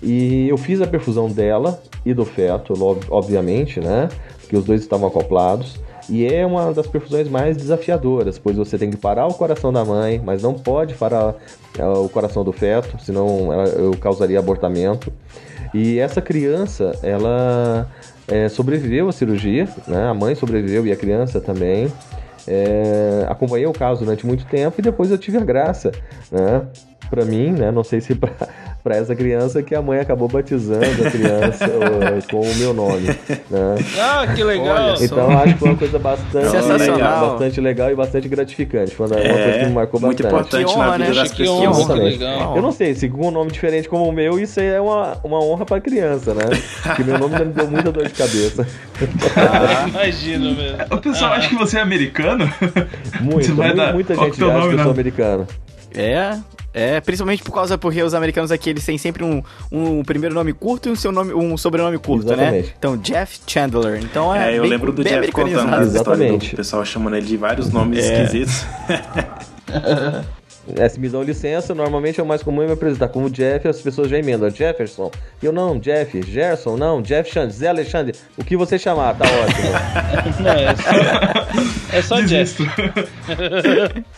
[0.00, 4.08] e eu fiz a perfusão dela e do feto, ob- obviamente, né?
[4.42, 5.87] Porque os dois estavam acoplados.
[6.08, 9.84] E é uma das perfusões mais desafiadoras, pois você tem que parar o coração da
[9.84, 11.34] mãe, mas não pode parar
[11.78, 15.12] é, o coração do feto, senão eu causaria abortamento.
[15.74, 17.86] E essa criança, ela
[18.26, 20.08] é, sobreviveu à cirurgia, né?
[20.08, 21.92] A mãe sobreviveu e a criança também.
[22.46, 25.92] É, acompanhei o caso durante muito tempo e depois eu tive a graça,
[26.32, 26.62] né?
[27.10, 27.70] Para mim, né?
[27.70, 28.30] Não sei se para
[28.82, 31.68] para essa criança que a mãe acabou batizando a criança
[32.30, 33.06] com o meu nome.
[33.50, 33.74] Né?
[34.00, 34.94] Ah, que legal!
[35.00, 37.30] Então acho que foi uma coisa bastante Sensacional.
[37.30, 38.94] bastante legal e bastante gratificante.
[38.94, 40.62] Foi uma, uma coisa que me marcou muito bastante.
[40.62, 41.14] importante Que honra, na vida né?
[41.22, 41.76] das Que honra, pessoas.
[41.76, 42.18] que Exatamente.
[42.18, 42.56] legal.
[42.56, 45.18] Eu não sei, se com um nome diferente como o meu, isso aí é uma,
[45.24, 46.44] uma honra pra criança, né?
[46.82, 48.66] Porque meu nome já me deu muita dor de cabeça.
[49.88, 50.78] Imagino mesmo.
[50.90, 52.50] O pessoal acha que você é americano?
[53.20, 53.54] Muito,
[53.92, 55.46] muita gente que é o acha que eu sou americano.
[55.94, 56.38] É,
[56.74, 60.52] é, principalmente por causa porque os americanos aqui eles têm sempre um, um primeiro nome
[60.52, 62.34] curto e um, seu nome, um sobrenome curto, né?
[62.34, 62.74] Exatamente.
[62.78, 64.00] Então, Jeff Chandler.
[64.02, 64.52] Então é.
[64.52, 65.82] É, eu bem, lembro do Jeff contando americanizado.
[65.86, 66.56] essa história do Exatamente.
[66.56, 68.22] pessoal chamando ele de vários nomes É.
[68.24, 68.64] esquisitos.
[70.76, 73.80] É, se me dão licença, normalmente é o mais comum me apresentar como Jeff as
[73.80, 74.50] pessoas já emendam.
[74.50, 75.10] Jefferson.
[75.42, 76.20] E eu não, Jeff.
[76.22, 77.00] Gerson, não.
[77.00, 77.54] Jeff Xande.
[77.54, 78.14] Zé Alexandre.
[78.36, 79.68] O que você chamar, tá ótimo.
[80.44, 82.62] Não, é só, é só Jeff.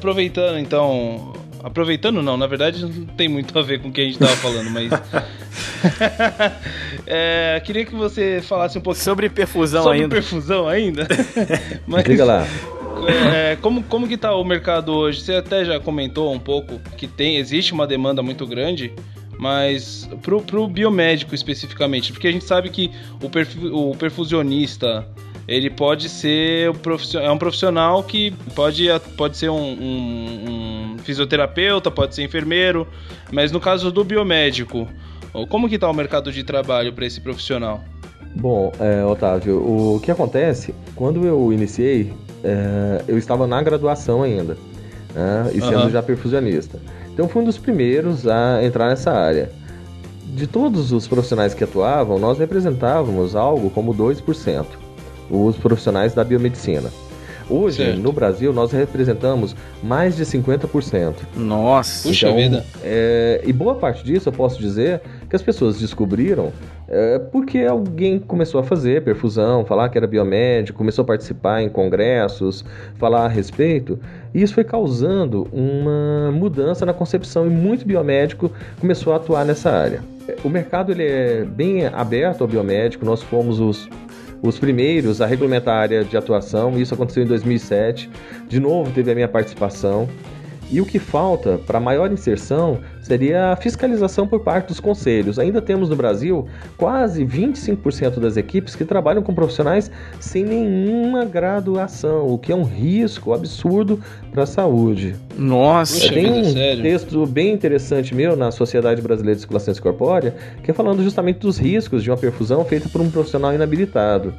[0.00, 1.32] Aproveitando então.
[1.62, 4.34] Aproveitando não, na verdade não tem muito a ver com o que a gente tava
[4.36, 4.90] falando, mas.
[7.06, 10.14] É, queria que você falasse um pouquinho Sobre perfusão sobre ainda.
[10.14, 11.08] perfusão ainda.
[11.86, 12.46] mas, Diga lá.
[13.34, 15.20] é, como, como que tá o mercado hoje?
[15.22, 18.92] Você até já comentou um pouco que tem, existe uma demanda muito grande,
[19.38, 22.90] mas pro, pro biomédico especificamente, porque a gente sabe que
[23.22, 25.06] o, perfu- o perfusionista
[25.48, 30.98] ele pode ser o profissio- é um profissional que pode, pode ser um, um- um
[31.02, 32.86] fisioterapeuta, pode ser enfermeiro,
[33.32, 34.88] mas no caso do biomédico,
[35.48, 37.82] como que tá o mercado de trabalho para esse profissional?
[38.36, 42.12] Bom, é, Otávio, o que acontece, quando eu iniciei,
[42.44, 44.56] é, eu estava na graduação ainda,
[45.14, 45.90] né, e sendo Aham.
[45.90, 46.78] já perfusionista.
[47.12, 49.50] Então fui um dos primeiros a entrar nessa área.
[50.32, 54.64] De todos os profissionais que atuavam, nós representávamos algo como 2%,
[55.30, 56.90] os profissionais da biomedicina.
[57.48, 57.98] Hoje, Certo.
[57.98, 61.14] no Brasil, nós representamos mais de 50%.
[61.36, 62.06] Nossa.
[62.08, 62.64] Puxa Então, vida.
[62.84, 66.52] é, e boa parte disso eu posso dizer que as pessoas descobriram
[66.86, 71.68] é, porque alguém começou a fazer perfusão, falar que era biomédico, começou a participar em
[71.68, 72.64] congressos,
[72.98, 73.98] falar a respeito,
[74.32, 79.70] e isso foi causando uma mudança na concepção e muito biomédico começou a atuar nessa
[79.70, 80.02] área.
[80.44, 83.88] O mercado ele é bem aberto ao biomédico, nós fomos os
[84.42, 88.10] os primeiros a regulamentar a área de atuação, isso aconteceu em 2007.
[88.48, 90.08] De novo, teve a minha participação.
[90.70, 95.38] E o que falta para maior inserção seria a fiscalização por parte dos conselhos.
[95.38, 102.26] Ainda temos no Brasil quase 25% das equipes que trabalham com profissionais sem nenhuma graduação,
[102.26, 103.98] o que é um risco absurdo
[104.30, 105.16] para a saúde.
[105.36, 105.94] Nossa.
[105.94, 106.82] Puxa Tem vida, um sério?
[106.82, 111.58] texto bem interessante meu na Sociedade Brasileira de Circulação Corpórea, que é falando justamente dos
[111.58, 114.34] riscos de uma perfusão feita por um profissional inabilitado.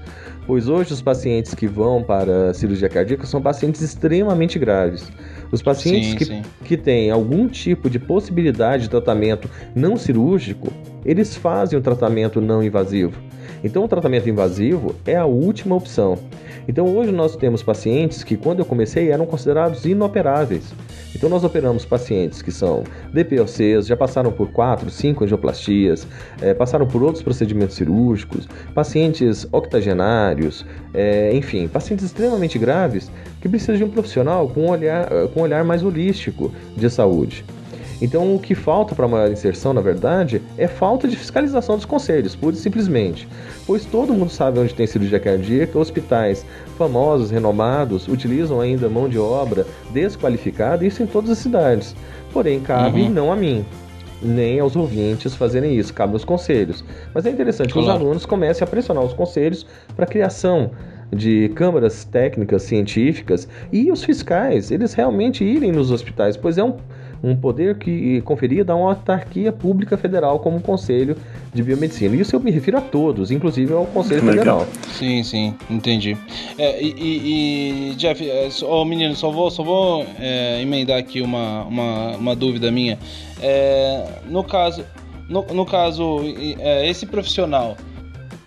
[0.45, 5.09] Pois hoje os pacientes que vão para a cirurgia cardíaca são pacientes extremamente graves.
[5.51, 6.41] Os pacientes Sim, que, sim.
[6.63, 10.71] que têm algum tipo de possibilidade de tratamento não cirúrgico,
[11.05, 13.19] eles fazem o tratamento não invasivo.
[13.63, 16.17] Então, o tratamento invasivo é a última opção.
[16.67, 20.73] Então, hoje nós temos pacientes que, quando eu comecei, eram considerados inoperáveis.
[21.15, 26.07] Então, nós operamos pacientes que são DPOCs, já passaram por 4, 5 angioplastias,
[26.41, 33.75] eh, passaram por outros procedimentos cirúrgicos, pacientes octogenários, eh, enfim, pacientes extremamente graves que precisam
[33.75, 37.43] de um profissional com um olhar, com um olhar mais holístico de saúde.
[38.01, 42.35] Então, o que falta para maior inserção, na verdade, é falta de fiscalização dos conselhos,
[42.35, 43.27] pura e simplesmente.
[43.67, 46.43] Pois todo mundo sabe onde tem cirurgia cardíaca, hospitais
[46.77, 51.95] famosos, renomados, utilizam ainda mão de obra desqualificada, isso em todas as cidades.
[52.33, 53.09] Porém, cabe Uhum.
[53.09, 53.63] não a mim,
[54.21, 56.83] nem aos ouvintes fazerem isso, cabe aos conselhos.
[57.13, 58.03] Mas é interessante que os Claro.
[58.03, 60.71] alunos comecem a pressionar os conselhos para a criação
[61.13, 66.75] de câmaras técnicas científicas e os fiscais, eles realmente irem nos hospitais, pois é um,
[67.23, 71.15] um poder que conferido a uma autarquia pública federal como o Conselho
[71.53, 72.15] de Biomedicina.
[72.15, 74.61] Isso eu me refiro a todos, inclusive ao Conselho Legal.
[74.61, 74.67] Federal.
[74.93, 76.17] Sim, sim, entendi.
[76.57, 81.21] É, e, e- e, Jeff, é, ô, menino, só vou, só vou é, emendar aqui
[81.21, 82.97] uma, uma, uma dúvida minha.
[83.41, 84.83] É, no caso,
[85.29, 86.19] no, no caso,
[86.59, 87.77] é, esse profissional,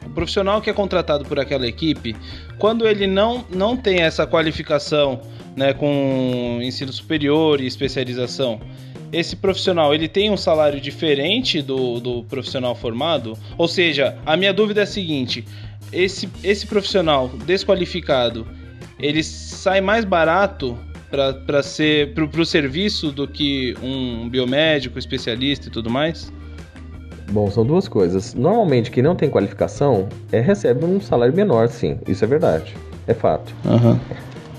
[0.05, 2.15] o profissional que é contratado por aquela equipe,
[2.59, 5.21] quando ele não, não tem essa qualificação
[5.57, 8.61] né, com ensino superior e especialização,
[9.13, 13.39] esse profissional ele tem um salário diferente do, do profissional formado?
[13.57, 15.45] Ou seja, a minha dúvida é a seguinte:
[15.93, 18.47] esse, esse profissional desqualificado
[18.99, 20.79] ele sai mais barato
[21.11, 26.33] para ser para o serviço do que um biomédico, especialista e tudo mais?
[27.31, 28.35] Bom, são duas coisas.
[28.35, 31.99] Normalmente, quem não tem qualificação é, recebe um salário menor, sim.
[32.07, 32.75] Isso é verdade.
[33.07, 33.55] É fato.
[33.67, 33.99] Aham.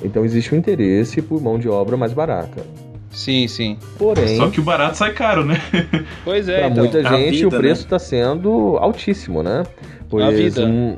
[0.04, 2.64] Então existe um interesse por mão de obra mais barata.
[3.12, 3.78] Sim, sim.
[3.98, 5.60] Porém, Só que o barato sai caro, né?
[6.24, 6.84] Pois é, para então.
[6.84, 9.64] muita a gente vida, o preço está sendo altíssimo, né?
[10.10, 10.66] Pois A vida.
[10.66, 10.98] um-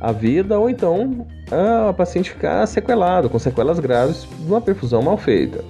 [0.00, 1.26] a vida ou então
[1.88, 5.64] a paciente ficar sequelado, com sequelas graves de uma perfusão mal feita.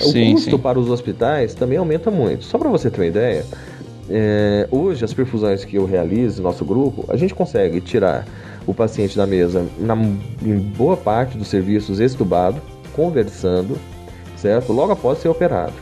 [0.00, 0.58] O Sim, custo sim.
[0.58, 2.44] para os hospitais também aumenta muito.
[2.44, 3.44] Só para você ter uma ideia,
[4.10, 8.26] é, hoje as perfusões que eu realizo no nosso grupo, a gente consegue tirar
[8.66, 12.60] o paciente da mesa na, em boa parte dos serviços extubado,
[12.92, 13.78] conversando,
[14.36, 14.72] certo?
[14.72, 15.74] Logo após ser operado.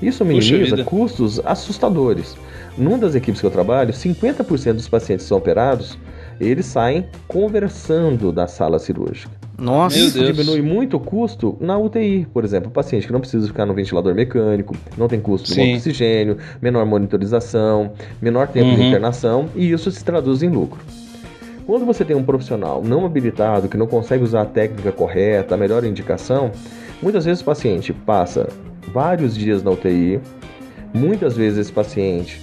[0.00, 2.36] Isso minimiza custos assustadores.
[2.76, 5.98] Numa das equipes que eu trabalho, 50% dos pacientes que são operados,
[6.40, 9.32] eles saem conversando da sala cirúrgica.
[9.58, 9.96] Nossa.
[9.96, 10.36] Meu Isso Deus.
[10.36, 13.74] diminui muito o custo na UTI, por exemplo, o paciente que não precisa ficar no
[13.74, 17.90] ventilador mecânico, não tem custo de oxigênio, menor monitorização,
[18.22, 18.86] menor tempo de Uhum.
[18.88, 20.78] internação e isso se traduz em lucro.
[21.66, 25.58] Quando você tem um profissional não habilitado que não consegue usar a técnica correta, a
[25.58, 26.50] melhor indicação,
[27.02, 28.48] muitas vezes o paciente passa
[28.92, 30.20] vários dias na UTI,
[30.94, 32.40] muitas vezes esse paciente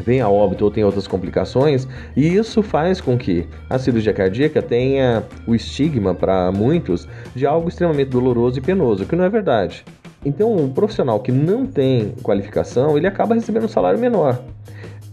[0.00, 4.62] vem a óbito ou tem outras complicações, e isso faz com que a cirurgia cardíaca
[4.62, 9.84] tenha o estigma para muitos de algo extremamente doloroso e penoso, que não é verdade.
[10.24, 14.40] Então, um profissional que não tem qualificação, ele acaba recebendo um salário menor.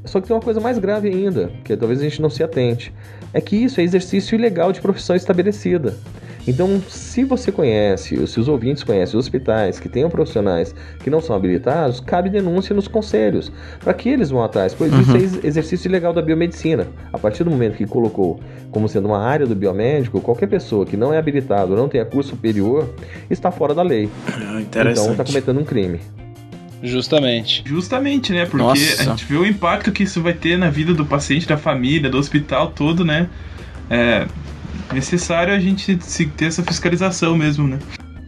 [0.06, 2.94] Só que tem uma coisa mais grave ainda, que talvez a gente não se atente,
[3.34, 5.98] é que isso é exercício ilegal de profissão estabelecida.
[6.48, 10.74] Então, se você conhece, ou se os ouvintes conhecem hospitais que tenham profissionais
[11.04, 13.52] que não são habilitados, cabe denúncia nos conselhos,
[13.84, 16.88] para que eles vão atrás, pois isso é ex- exercício ilegal da biomedicina.
[17.14, 18.40] A partir do momento que colocou
[18.72, 22.32] como sendo uma área do biomédico, qualquer pessoa que não é habilitado, não tenha curso
[22.32, 22.90] superior,
[23.30, 24.10] está fora da lei.
[24.28, 25.12] Ah, Então, interessante.
[25.12, 26.00] está cometendo um crime.
[26.82, 27.62] Justamente.
[27.66, 28.46] Justamente, né?
[28.46, 29.02] Porque Nossa.
[29.02, 32.10] a gente vê o impacto que isso vai ter na vida do paciente, da família,
[32.10, 33.28] do hospital todo, né?
[33.90, 34.26] É
[34.94, 35.96] necessário a gente
[36.36, 37.80] ter essa fiscalização mesmo, né?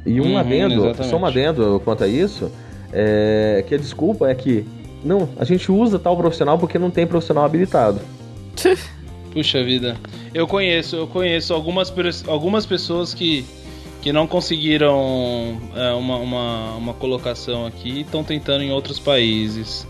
[0.06, 1.10] E um Uhum, adendo, exatamente.
[1.10, 2.52] só um adendo quanto a isso,
[2.92, 4.66] é que a desculpa é que,
[5.04, 8.00] não, a gente usa tal profissional porque não tem profissional habilitado.
[9.32, 9.96] Puxa vida.
[10.34, 11.94] Eu conheço, eu conheço algumas,
[12.28, 13.46] algumas pessoas que,
[14.02, 19.88] que não conseguiram é, uma, uma, uma colocação aqui e estão tentando em outros países.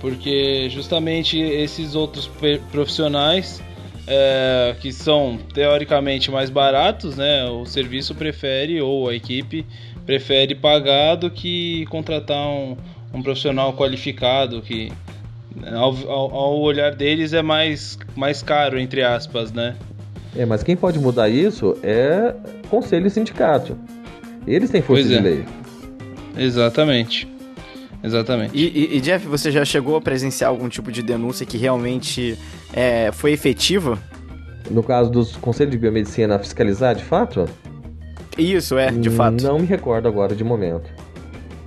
[0.00, 2.30] Porque justamente esses outros
[2.72, 3.62] profissionais
[4.06, 7.44] é, que são teoricamente mais baratos, né?
[7.46, 9.64] O serviço prefere, ou a equipe
[10.04, 12.76] prefere pagar do que contratar um,
[13.12, 14.92] um profissional qualificado que
[15.74, 19.74] ao, ao- ao olhar deles é mais, mais caro, entre aspas, né?
[20.36, 22.34] É, mas quem pode mudar isso é
[22.68, 23.76] conselho e sindicato.
[24.46, 25.20] Eles têm força Pois de é.
[25.20, 25.44] lei.
[26.36, 27.26] Exatamente.
[28.04, 28.52] Exatamente.
[28.56, 32.36] E, e- e, Jeff, você já chegou a presenciar algum tipo de denúncia que realmente
[32.76, 33.98] é, foi efetiva?
[34.70, 37.48] No caso dos conselhos de biomedicina fiscalizar de fato?
[38.36, 39.42] Isso, é, de fato.
[39.42, 40.90] Não me recordo agora de momento.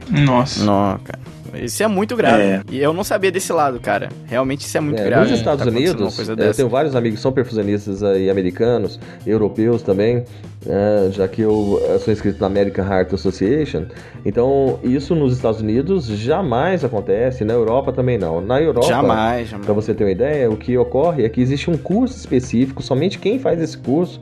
[0.07, 0.63] Nossa.
[0.63, 1.19] Não, cara.
[1.55, 2.41] Isso é muito grave.
[2.43, 2.61] É.
[2.71, 4.09] E eu não sabia desse lado, cara.
[4.27, 5.29] Realmente isso é muito É, grave.
[5.29, 9.81] nos Estados tá Unidos, é, eu tenho vários amigos que são perfusionistas aí, americanos, europeus
[9.81, 10.23] também,
[10.67, 13.85] é, já que eu, eu sou inscrito na American Heart Association.
[14.25, 18.41] Então, isso nos Estados Unidos jamais acontece, na Europa também não.
[18.41, 19.65] Na Europa, Jamais, jamais.
[19.65, 23.17] para você ter uma ideia, o que ocorre é que existe um curso específico, somente
[23.19, 24.19] quem faz esse curso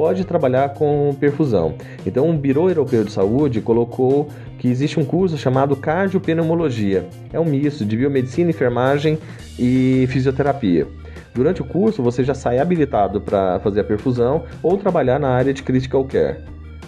[0.00, 1.74] pode trabalhar com perfusão.
[2.06, 7.06] Então, o Biro Europeu de Saúde colocou que existe um curso chamado Cardiopneumologia.
[7.30, 9.18] É um misto de biomedicina, enfermagem
[9.58, 10.86] e fisioterapia.
[11.34, 15.52] Durante o curso, você já sai habilitado para fazer a perfusão ou trabalhar na área
[15.52, 16.38] de critical care,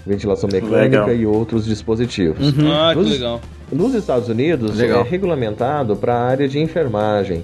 [0.06, 1.14] ventilação mecânica Legal.
[1.14, 2.38] e outros dispositivos.
[2.66, 3.42] Ah, que Nos- legal.
[3.70, 5.02] Nos Estados Unidos Legal.
[5.02, 7.42] é regulamentado para a área de enfermagem.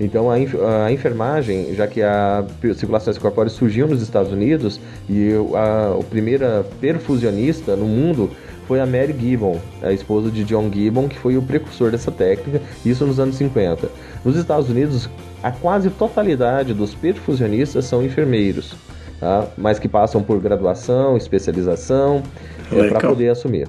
[0.00, 5.32] Então a, enf- a enfermagem, já que a circulação corpórea surgiu nos Estados Unidos e
[5.32, 8.30] o- a, a primeira perfusionista no mundo
[8.66, 12.60] foi a Mary Gibbon, a esposa de John Gibbon, que foi o precursor dessa técnica,
[12.84, 13.88] isso nos anos 50.
[14.24, 15.08] Nos Estados Unidos,
[15.42, 18.74] a quase totalidade dos perfusionistas são enfermeiros,
[19.18, 19.46] tá?
[19.56, 22.22] mas que passam por graduação, especialização,
[22.68, 23.00] para Legal.
[23.00, 23.66] poder assumir.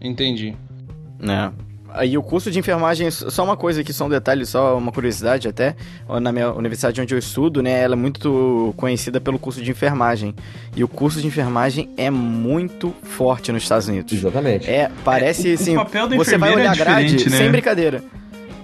[0.00, 0.56] Entendi.
[1.20, 1.50] É.
[1.90, 5.48] Aí o curso de enfermagem, só uma coisa aqui, só um detalhe, só uma curiosidade
[5.48, 5.74] até,
[6.20, 10.34] na minha universidade onde eu estudo, né, ela é muito conhecida pelo curso de enfermagem.
[10.76, 14.12] E o curso de enfermagem é muito forte nos Estados Unidos.
[14.12, 14.68] Exatamente.
[14.70, 17.36] É, parece o assim, papel do você vai enfermeiro é olhar grade, né?
[17.36, 18.04] sem brincadeira.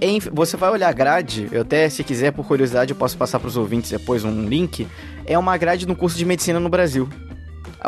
[0.01, 3.57] Em- você vai olhar grade, eu até, se quiser, por curiosidade, eu posso passar pros
[3.57, 4.87] ouvintes depois um link.
[5.25, 7.09] É uma grade no curso de medicina no Brasil.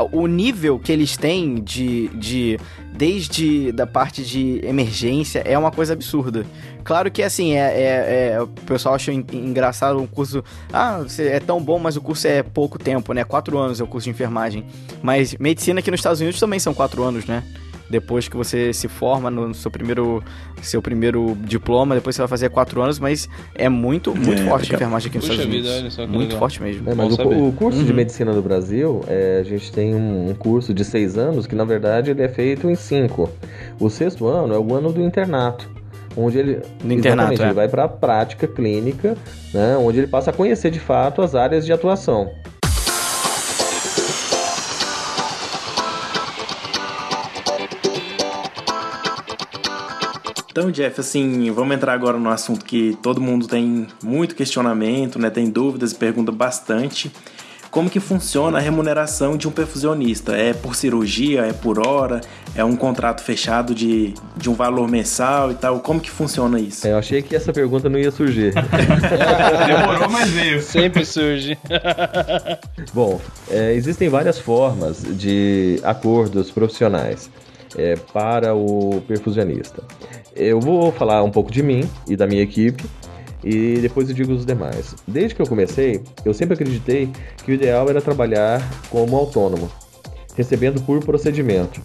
[0.01, 2.59] O nível que eles têm de, de
[2.93, 6.45] desde da parte de emergência é uma coisa absurda.
[6.83, 10.43] Claro que assim, é, é, é o pessoal acha engraçado um curso.
[10.71, 13.23] Ah, é tão bom, mas o curso é pouco tempo, né?
[13.23, 14.65] Quatro anos é o curso de enfermagem.
[15.01, 17.43] Mas medicina aqui nos Estados Unidos também são quatro anos, né?
[17.89, 20.23] Depois que você se forma no seu primeiro,
[20.61, 24.71] seu primeiro diploma, depois você vai fazer quatro anos, mas é muito, muito é, forte
[24.71, 25.71] a enfermagem aqui nos Estados Unidos.
[25.75, 26.39] Vida, só, muito legal.
[26.39, 26.89] forte mesmo.
[26.89, 27.85] É, mas o, o, curso uhum.
[27.85, 31.55] de medicina no Brasil, é, a gente tem um, um, curso de seis anos que
[31.55, 33.29] na verdade ele é feito em cinco.
[33.79, 35.69] O sexto ano é o ano do internato.
[36.15, 37.45] Onde ele, no internato, é.
[37.45, 39.15] ele vai para a prática clínica,
[39.53, 42.31] né, onde ele passa a conhecer de fato as áreas de atuação.
[50.57, 55.29] Então, Jeff, assim, vamos entrar agora no assunto que todo mundo tem muito questionamento, né?
[55.29, 57.11] Tem dúvidas e pergunta bastante.
[57.69, 60.35] Como que funciona a remuneração de um perfusionista?
[60.35, 61.41] É por cirurgia?
[61.41, 62.21] É por hora?
[62.55, 65.79] É um contrato fechado de, de um valor mensal e tal?
[65.79, 66.87] Como que funciona isso?
[66.87, 68.55] É, eu achei que essa pergunta não ia surgir.
[69.67, 70.59] Demorou, mas veio.
[70.63, 71.55] Sempre surge.
[72.95, 77.29] Bom, é, existem várias formas de acordos profissionais
[77.77, 79.83] é, para o perfusionista.
[80.35, 82.83] Eu vou falar um pouco de mim e da minha equipe
[83.43, 84.95] e depois eu digo os demais.
[85.07, 87.09] Desde que eu comecei, eu sempre acreditei
[87.43, 89.69] que o ideal era trabalhar como autônomo,
[90.35, 91.81] recebendo por procedimento.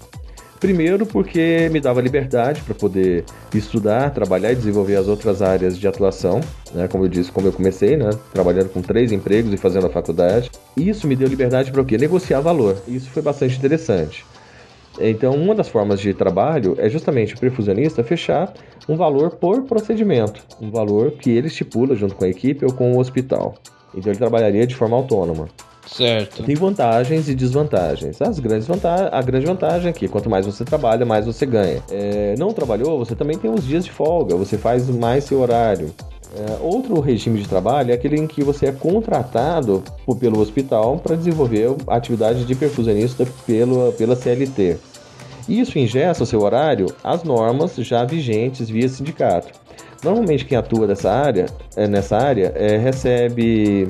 [0.63, 5.89] Primeiro, porque me dava liberdade para poder estudar, trabalhar e desenvolver as outras áreas de
[5.89, 6.41] atuação,
[6.73, 6.87] né?
[6.87, 8.11] como eu disse, como eu comecei, né?
[8.33, 10.53] trabalhando com três empregos e fazendo a faculdade.
[10.77, 11.99] Isso me deu liberdade para o quê?
[11.99, 12.77] Negociar valor.
[12.87, 14.25] Isso foi bastante interessante.
[15.01, 18.53] Então, uma das formas de trabalho é justamente o perfusionista fechar
[18.89, 22.93] um valor por procedimento, um valor que ele estipula junto com a equipe ou com
[22.93, 23.55] o hospital.
[23.95, 25.49] Então, ele trabalharia de forma autônoma.
[25.87, 26.43] Certo.
[26.43, 28.21] Tem vantagens e desvantagens.
[28.23, 31.83] As grandes vanta a grande vantagem é que quanto mais você trabalha, mais você ganha.
[31.91, 35.93] É, não trabalhou, você também tem os dias de folga, você faz mais seu horário.
[36.35, 39.83] É, outro regime de trabalho é aquele em que você é contratado
[40.19, 44.79] pelo hospital para desenvolver a atividade de perfusionista pelo, pela CLT.
[45.49, 49.53] Isso ingessa o seu horário às normas já vigentes via sindicato.
[50.03, 53.87] Normalmente quem atua nessa área, é, nessa área é, recebe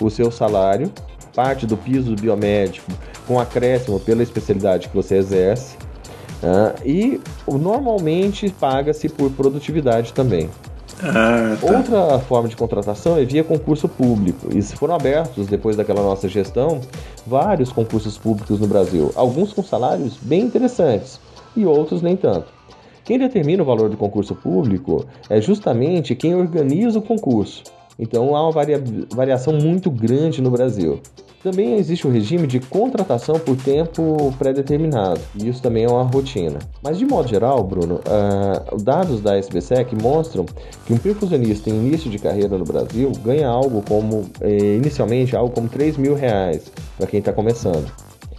[0.00, 0.90] o seu salário,
[1.34, 2.90] parte do piso biomédico
[3.26, 5.76] com acréscimo pela especialidade que você exerce,
[6.42, 10.50] uh, e normalmente paga-se por produtividade também.
[11.02, 11.76] Ah, tá.
[11.76, 14.48] Outra forma de contratação é via concurso público.
[14.56, 16.80] E se foram abertos, depois daquela nossa gestão,
[17.26, 19.12] vários concursos públicos no Brasil.
[19.14, 21.20] Alguns com salários bem interessantes
[21.56, 22.52] e outros nem tanto.
[23.04, 27.62] Quem determina o valor do concurso público é justamente quem organiza o concurso.
[27.98, 31.00] Então há uma varia variação muito grande no Brasil.
[31.44, 36.58] Também existe o regime de contratação por tempo pré-determinado, e isso também é uma rotina.
[36.82, 40.46] Mas de modo geral, Bruno, uh, dados da SBSEC mostram
[40.86, 45.54] que um perfusionista em início de carreira no Brasil ganha algo como, eh, inicialmente, algo
[45.54, 47.92] como 3 mil reais para quem está começando.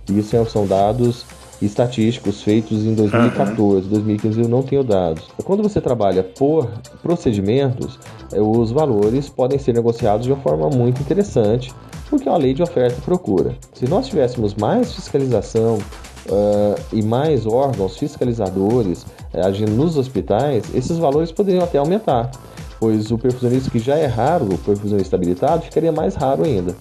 [0.10, 1.28] Isso são dados
[1.62, 3.94] estatísticos feitos em 2014, uhum.
[3.94, 5.26] 2015 eu não tenho dados.
[5.44, 6.70] Quando você trabalha por
[7.02, 8.00] procedimentos,
[8.34, 11.74] eh, os valores podem ser negociados de uma forma muito interessante
[12.10, 13.56] porque é uma lei de oferta e procura.
[13.74, 20.98] Se nós tivéssemos mais fiscalização uh, e mais órgãos fiscalizadores uh, agindo nos hospitais, esses
[20.98, 22.32] valores poderiam até aumentar,
[22.80, 26.76] pois o perfusionista que já é raro, o perfusionista habilitado, ficaria mais raro ainda.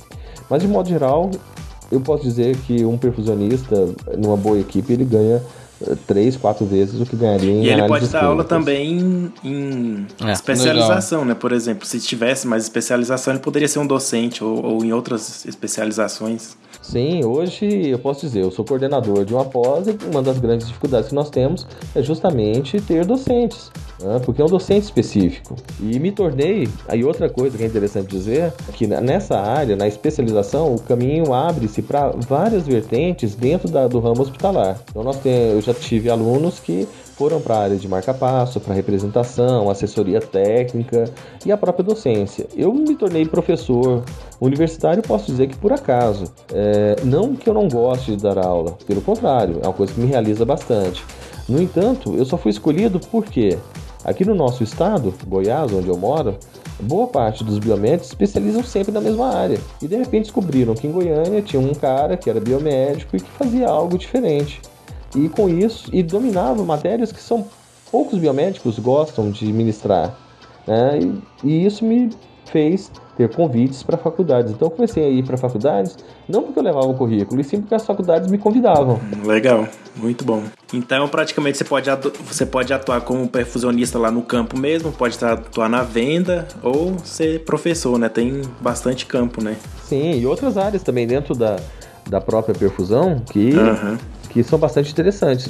[0.48, 1.30] Mas de modo geral,
[1.94, 5.40] eu posso dizer que um perfusionista numa boa equipe ele ganha
[6.06, 10.32] três, quatro vezes o que ganharia em E ele pode dar aula também em é,
[10.32, 11.34] especialização, legal.
[11.34, 11.40] né?
[11.40, 15.44] Por exemplo, se tivesse mais especialização, ele poderia ser um docente ou, ou em outras
[15.44, 16.56] especializações.
[16.80, 20.66] Sim, hoje eu posso dizer, eu sou coordenador de uma pós e uma das grandes
[20.66, 24.20] dificuldades que nós temos é justamente ter docentes, né?
[24.24, 25.56] porque é um docente específico.
[25.80, 29.86] E me tornei, aí outra coisa que é interessante dizer, é que nessa área, na
[29.86, 34.80] especialização, o caminho abre-se para várias vertentes dentro da, do ramo hospitalar.
[34.90, 38.74] Então nós temos, eu já tive alunos que foram para a área de marca-passo, para
[38.74, 41.04] representação, assessoria técnica
[41.46, 42.46] e a própria docência.
[42.56, 44.02] Eu me tornei professor
[44.40, 46.24] universitário, posso dizer que por acaso.
[46.52, 50.00] É, não que eu não goste de dar aula, pelo contrário, é uma coisa que
[50.00, 51.04] me realiza bastante.
[51.48, 53.58] No entanto, eu só fui escolhido porque
[54.04, 56.36] aqui no nosso estado, Goiás, onde eu moro,
[56.80, 59.58] boa parte dos biomédicos especializam sempre na mesma área.
[59.80, 63.30] E de repente descobriram que em Goiânia tinha um cara que era biomédico e que
[63.30, 64.60] fazia algo diferente
[65.14, 67.46] e com isso e dominava matérias que são
[67.90, 70.18] poucos biomédicos gostam de ministrar.
[70.66, 70.98] Né?
[71.42, 72.10] E, e, isso me
[72.46, 74.52] fez ter convites para faculdades.
[74.52, 75.96] Então eu comecei a ir para faculdades,
[76.28, 79.00] não porque eu levava o currículo, e sim porque as faculdades me convidavam.
[79.24, 80.42] Legal, muito bom.
[80.72, 81.88] Então, praticamente você pode,
[82.26, 87.44] você pode atuar como perfusionista lá no campo mesmo, pode atuar na venda ou ser
[87.44, 88.08] professor, né?
[88.08, 89.56] Tem bastante campo, né?
[89.84, 91.56] Sim, e outras áreas também dentro da,
[92.08, 93.98] da própria perfusão que, uhum.
[94.30, 95.48] que são bastante interessantes.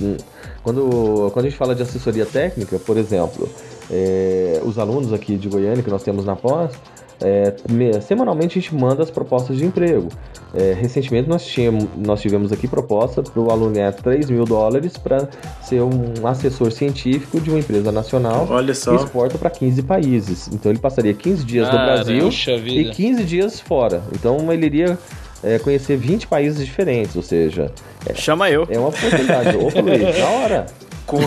[0.62, 3.48] Quando, quando a gente fala de assessoria técnica, por exemplo,
[3.90, 6.72] é, os alunos aqui de Goiânia que nós temos na pós,
[7.20, 10.08] é, semanalmente a gente manda as propostas de emprego.
[10.54, 14.96] É, recentemente nós, tínhamos, nós tivemos aqui proposta para o aluno ganhar 3 mil dólares
[14.96, 15.28] para
[15.62, 18.96] ser um assessor científico de uma empresa nacional Olha só.
[18.96, 20.48] que exporta para 15 países.
[20.52, 22.28] Então ele passaria 15 dias no Brasil
[22.66, 24.02] e 15 dias fora.
[24.12, 24.96] Então ele iria
[25.42, 27.72] é, conhecer 20 países diferentes, ou seja...
[28.06, 28.66] É, Chama eu.
[28.70, 29.56] É uma oportunidade.
[29.58, 30.66] Opa, Luiz, na hora.
[31.04, 31.18] Com,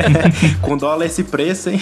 [0.62, 1.80] com dólar esse preço, hein?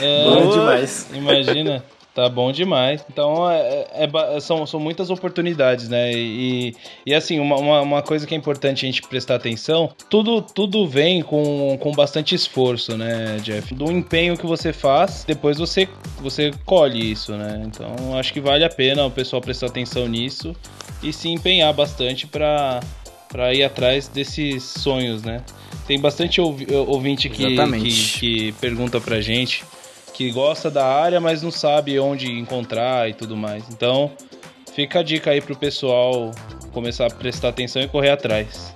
[0.00, 1.06] É, Bom demais.
[1.12, 1.82] Imagina.
[2.14, 3.02] Tá bom demais.
[3.10, 6.12] Então, é, é, é, são, são muitas oportunidades, né?
[6.12, 10.42] E, e assim, uma, uma, uma, coisa que é importante a gente prestar atenção: tudo,
[10.42, 13.74] tudo vem com, com bastante esforço, né, Jeff?
[13.74, 15.88] Do empenho que você faz, depois você,
[16.20, 17.62] você colhe isso, né?
[17.64, 20.54] Então, acho que vale a pena o pessoal prestar atenção nisso
[21.02, 22.80] e se empenhar bastante para
[23.30, 25.42] para ir atrás desses sonhos, né?
[25.86, 29.64] Tem bastante ouvinte que, que, que pergunta pra gente
[30.22, 33.64] que gosta da área, mas não sabe onde encontrar e tudo mais.
[33.70, 34.12] Então,
[34.72, 36.30] fica a dica aí pro pessoal
[36.72, 38.72] começar a prestar atenção e correr atrás.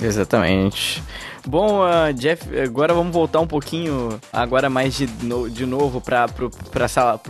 [0.00, 1.02] Exatamente.
[1.46, 6.26] Bom, uh, Jeff, agora vamos voltar um pouquinho, agora mais de, no, de novo para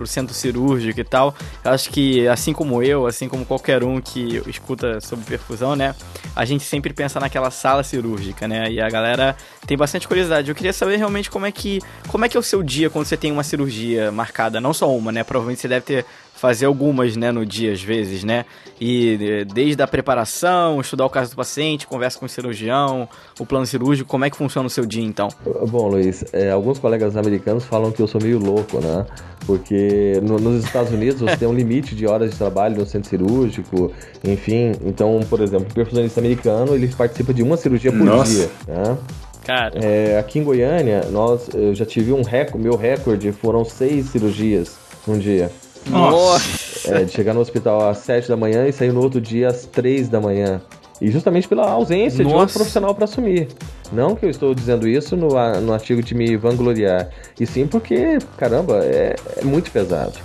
[0.01, 1.35] o centro cirúrgico e tal.
[1.65, 5.97] Eu acho que, assim como eu, assim como qualquer um que escuta sobre perfusão, né?
[6.37, 8.71] A gente sempre pensa naquela sala cirúrgica, né?
[8.71, 9.37] E a galera
[9.67, 10.49] tem bastante curiosidade.
[10.49, 13.07] Eu queria saber realmente como é que, como é, que é o seu dia quando
[13.07, 14.61] você tem uma cirurgia marcada.
[14.61, 15.25] Não só uma, né?
[15.25, 16.07] Provavelmente você deve ter
[16.45, 18.45] fazer algumas, né, no dia às vezes, né?
[18.79, 23.09] E desde a preparação, estudar o caso do paciente, conversa com o cirurgião,
[23.41, 25.29] o plano cirúrgico, como é que funciona o seu dia então?
[25.67, 29.07] Bom, Luiz, é, alguns colegas americanos falam que eu sou meio louco, né?
[29.47, 33.09] Porque no, nos Estados Unidos você tem um limite de horas de trabalho no centro
[33.09, 33.91] cirúrgico,
[34.23, 34.73] enfim.
[34.85, 38.31] Então, por exemplo, o perfusionista americano ele participa de uma cirurgia por Nossa.
[38.31, 38.99] dia, né?
[39.47, 39.83] Cara.
[39.83, 44.77] É, aqui em Goiânia, nós, eu já tive um recorde, meu recorde foram seis cirurgias
[45.07, 45.51] num dia.
[45.91, 46.95] Nossa!
[46.95, 49.67] É, de chegar no hospital às 7 da manhã e sair no outro dia às
[49.67, 50.61] 3 da manhã.
[51.01, 52.35] E justamente pela ausência Nossa.
[52.35, 53.49] de outro profissional para assumir.
[53.93, 55.29] Não que eu estou dizendo isso no,
[55.61, 60.19] no artigo de me vangloriar, e sim porque, caramba, é, é muito pesado.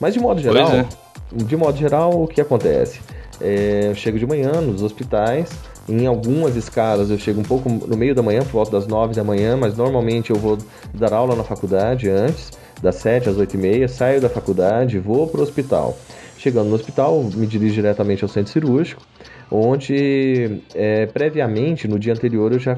[0.00, 0.86] Mas de modo geral, é.
[1.32, 3.00] de modo geral, o que acontece?
[3.40, 5.50] É, eu chego de manhã nos hospitais,
[5.88, 9.14] em algumas escalas eu chego um pouco no meio da manhã, por volta das 9
[9.14, 10.58] da manhã, mas normalmente eu vou
[10.92, 12.50] dar aula na faculdade antes
[12.82, 15.96] das 7 às 8 e meia, saio da faculdade, vou para o hospital.
[16.38, 19.02] Chegando no hospital, me dirijo diretamente ao centro cirúrgico,
[19.50, 22.76] onde é, previamente, no dia anterior, eu já,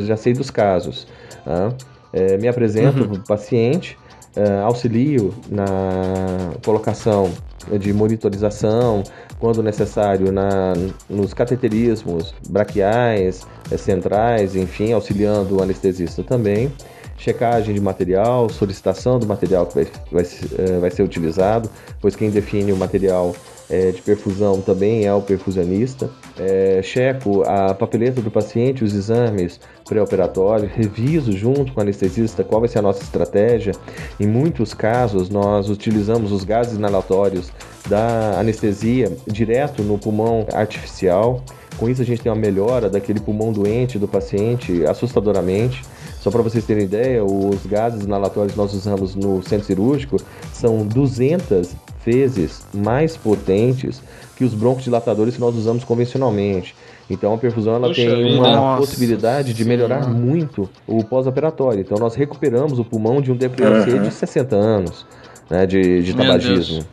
[0.00, 1.06] já sei dos casos.
[1.44, 1.72] Tá?
[2.12, 3.08] É, me apresento uhum.
[3.08, 3.98] para o paciente,
[4.36, 5.64] é, auxilio na
[6.64, 7.30] colocação
[7.80, 9.02] de monitorização,
[9.38, 10.72] quando necessário, na,
[11.08, 16.70] nos cateterismos braquiais, é, centrais, enfim, auxiliando o anestesista também
[17.20, 22.30] checagem de material, solicitação do material que vai, vai, eh, vai ser utilizado, pois quem
[22.30, 23.34] define o material
[23.70, 26.10] é, de perfusão também é o perfusionista.
[26.36, 32.60] É, checo a papeleta do paciente, os exames pré-operatórios, reviso junto com o anestesista qual
[32.60, 33.72] vai ser a nossa estratégia.
[34.18, 37.52] Em muitos casos, nós utilizamos os gases inalatórios
[37.88, 41.44] da anestesia direto no pulmão artificial.
[41.76, 45.82] Com isso, a gente tem uma melhora daquele pulmão doente do paciente assustadoramente.
[46.20, 50.16] Só para vocês terem ideia, os gases inalatórios que nós usamos no centro cirúrgico
[50.52, 54.02] são 200 vezes mais potentes
[54.36, 56.74] que os broncodilatadores que nós usamos convencionalmente.
[57.08, 58.80] Então a perfusão ela Puxa tem uma Nossa.
[58.80, 60.10] possibilidade de melhorar Sim.
[60.10, 61.80] muito o pós-operatório.
[61.80, 64.02] Então nós recuperamos o pulmão de um DPLC uhum.
[64.02, 65.06] de 60 anos
[65.50, 66.84] né, de, de tabagismo.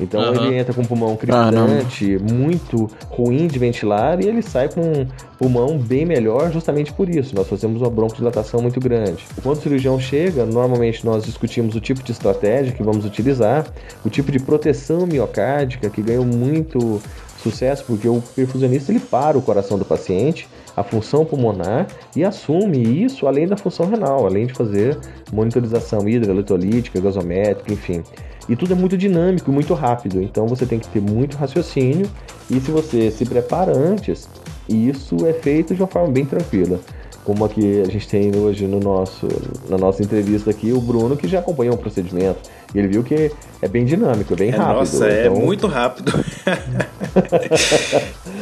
[0.00, 0.46] Então uhum.
[0.46, 4.80] ele entra com um pulmão crepitante, ah, muito ruim de ventilar, e ele sai com
[4.80, 5.06] um
[5.38, 7.34] pulmão bem melhor justamente por isso.
[7.34, 9.26] Nós fazemos uma broncodilatação muito grande.
[9.42, 13.66] Quando o cirurgião chega, normalmente nós discutimos o tipo de estratégia que vamos utilizar,
[14.04, 17.00] o tipo de proteção miocárdica que ganhou muito
[17.42, 23.04] sucesso porque o perfusionista ele para o coração do paciente, a função pulmonar e assume
[23.04, 24.98] isso além da função renal, além de fazer
[25.32, 28.02] monitorização hidroeletrolítica, gasométrica, enfim.
[28.48, 30.22] E tudo é muito dinâmico, muito rápido.
[30.22, 32.08] Então você tem que ter muito raciocínio
[32.50, 34.28] e se você se prepara antes,
[34.68, 36.80] isso é feito de uma forma bem tranquila.
[37.24, 39.28] como a que a gente tem hoje no nosso,
[39.68, 42.38] na nossa entrevista aqui, o Bruno, que já acompanhou o procedimento.
[42.74, 43.30] E ele viu que
[43.60, 44.76] é bem dinâmico, é bem É, rápido.
[44.78, 46.10] nossa, é Então- muito rápido.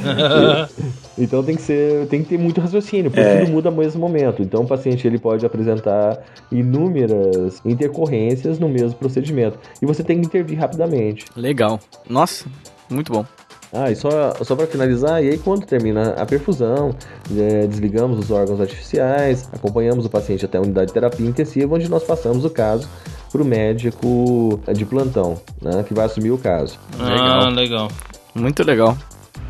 [1.18, 3.40] Então tem que ser, tem que ter muito raciocínio, porque É.
[3.40, 4.42] tudo muda ao mesmo momento.
[4.42, 6.18] Então o paciente ele pode apresentar
[6.52, 11.24] inúmeras intercorrências no mesmo procedimento e você tem que intervir rapidamente.
[11.34, 11.80] Legal.
[12.08, 12.46] Nossa,
[12.90, 13.24] muito bom.
[13.72, 16.94] Ah, e só, só para finalizar, e aí quando termina a perfusão,
[17.36, 21.88] é, desligamos os órgãos artificiais, acompanhamos o paciente até a unidade de terapia intensiva, onde
[21.90, 22.88] nós passamos o caso
[23.30, 26.78] para o médico de plantão, né, que vai assumir o caso.
[26.98, 27.88] Ah, legal.
[28.34, 28.96] Muito legal.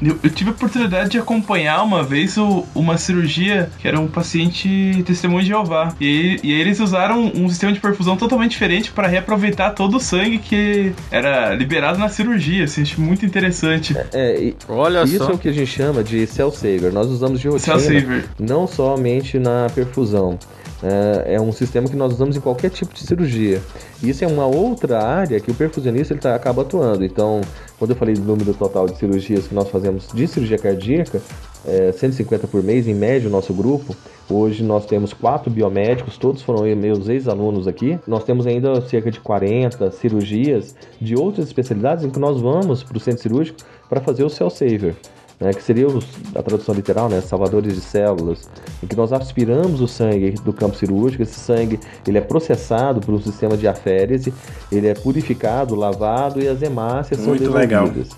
[0.03, 4.07] Eu, eu tive a oportunidade de acompanhar uma vez o- uma cirurgia que era um
[4.07, 5.95] paciente testemunho de Jeová.
[6.01, 10.39] E, e eles usaram um sistema de perfusão totalmente diferente para reaproveitar todo o sangue
[10.39, 12.65] que era liberado na cirurgia.
[12.65, 13.97] Assim, acho muito interessante.
[14.13, 15.31] É, e Olha isso só.
[15.31, 16.93] é o que a gente chama de cell saver.
[16.93, 17.79] Nós usamos de rotina.
[17.79, 18.25] Cell saver.
[18.39, 20.39] não somente na perfusão.
[20.83, 23.63] É, é um sistema que nós usamos em qualquer tipo de cirurgia.
[24.03, 27.03] Isso é uma outra área que o perfusionista ele tá, acaba atuando.
[27.03, 27.41] Então,
[27.79, 31.21] quando eu falei do número total de cirurgias que nós fazemos de cirurgia cardíaca,
[31.65, 33.95] é, 150 por mês, em média, o nosso grupo.
[34.29, 37.99] Hoje nós temos quatro biomédicos, todos foram meus ex-alunos aqui.
[38.07, 42.97] Nós temos ainda cerca de 40 cirurgias de outras especialidades em que nós vamos para
[42.97, 43.59] o centro cirúrgico
[43.89, 44.97] para fazer o cell saver
[45.41, 48.49] né, que seria os- a tradução literal, né, salvadores de células,
[48.83, 53.15] em que nós aspiramos o sangue do campo cirúrgico, esse sangue ele é processado por
[53.15, 54.33] um sistema de aférese,
[54.73, 58.09] ele é purificado, lavado e as hemácias são Muito devolvidas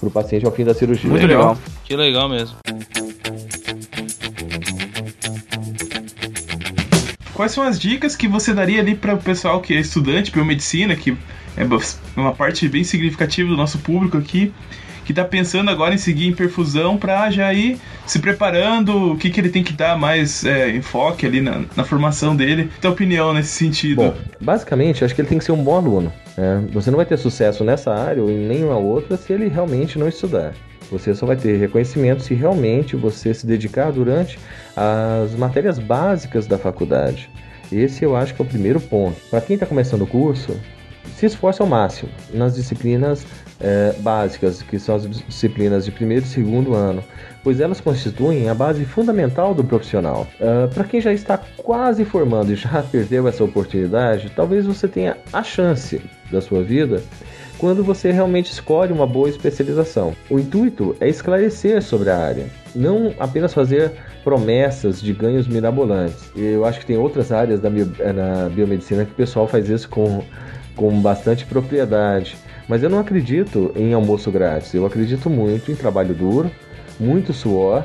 [0.00, 1.08] para o paciente ao fim da cirurgia.
[1.08, 1.56] Muito legal.
[1.84, 2.56] Que legal mesmo.
[7.32, 10.32] Quais são as dicas que você daria ali para o pessoal que é estudante de
[10.32, 11.16] biomedicina, que
[11.56, 11.64] é
[12.16, 14.52] uma parte bem significativa do nosso público aqui,
[15.04, 19.30] que está pensando agora em seguir em perfusão para já ir se preparando, o que,
[19.30, 22.70] que ele tem que dar mais é, enfoque ali na, na formação dele?
[22.80, 23.96] Tua opinião nesse sentido?
[23.96, 26.12] Bom, basicamente, acho que ele tem que ser um bom aluno.
[26.36, 26.64] né?
[26.72, 30.08] Você não vai ter sucesso nessa área ou em nenhuma outra se ele realmente não
[30.08, 30.52] estudar.
[30.90, 34.38] Você só vai ter reconhecimento se realmente você se dedicar durante
[34.76, 37.30] as matérias básicas da faculdade.
[37.72, 39.16] Esse eu acho que é o primeiro ponto.
[39.30, 40.54] Para quem está começando o curso,
[41.16, 43.24] se esforce ao máximo nas disciplinas
[43.60, 47.02] eh, básicas, que são as disciplinas de primeiro e segundo ano,
[47.42, 50.26] pois elas constituem a base fundamental do profissional.
[50.74, 55.42] Para quem já está quase formando e já perdeu essa oportunidade, talvez você tenha a
[55.42, 56.00] chance
[56.32, 57.02] da sua vida
[57.58, 60.14] quando você realmente escolhe uma boa especialização.
[60.28, 63.92] O intuito é esclarecer sobre a área, não apenas fazer
[64.24, 66.30] promessas de ganhos mirabolantes.
[66.34, 69.68] Eu acho que tem outras áreas da bio- eh, na biomedicina que o pessoal faz
[69.68, 70.22] isso com,
[70.76, 72.36] com bastante propriedade.
[72.68, 74.72] Mas eu não acredito em almoço grátis.
[74.74, 76.50] Eu acredito muito em trabalho duro,
[76.98, 77.84] muito suor,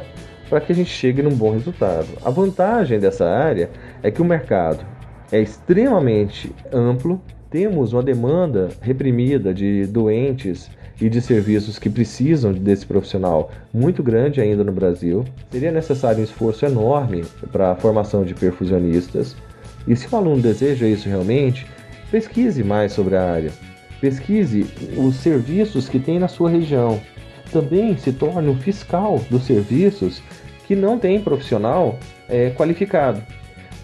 [0.49, 2.07] para que a gente chegue num bom resultado.
[2.23, 3.69] A vantagem dessa área
[4.01, 4.85] é que o mercado
[5.31, 10.69] é extremamente amplo, temos uma demanda reprimida de doentes
[11.01, 15.23] e de serviços que precisam desse profissional muito grande ainda no Brasil.
[15.51, 19.35] Seria necessário um esforço enorme para a formação de perfusionistas.
[19.87, 21.65] E se o aluno deseja isso realmente,
[22.11, 23.51] pesquise mais sobre a área.
[24.01, 24.65] Pesquise
[24.97, 26.99] os serviços que tem na sua região.
[27.51, 30.21] Também se torne um fiscal dos serviços
[30.67, 31.97] que não tem profissional
[32.27, 33.21] é, qualificado.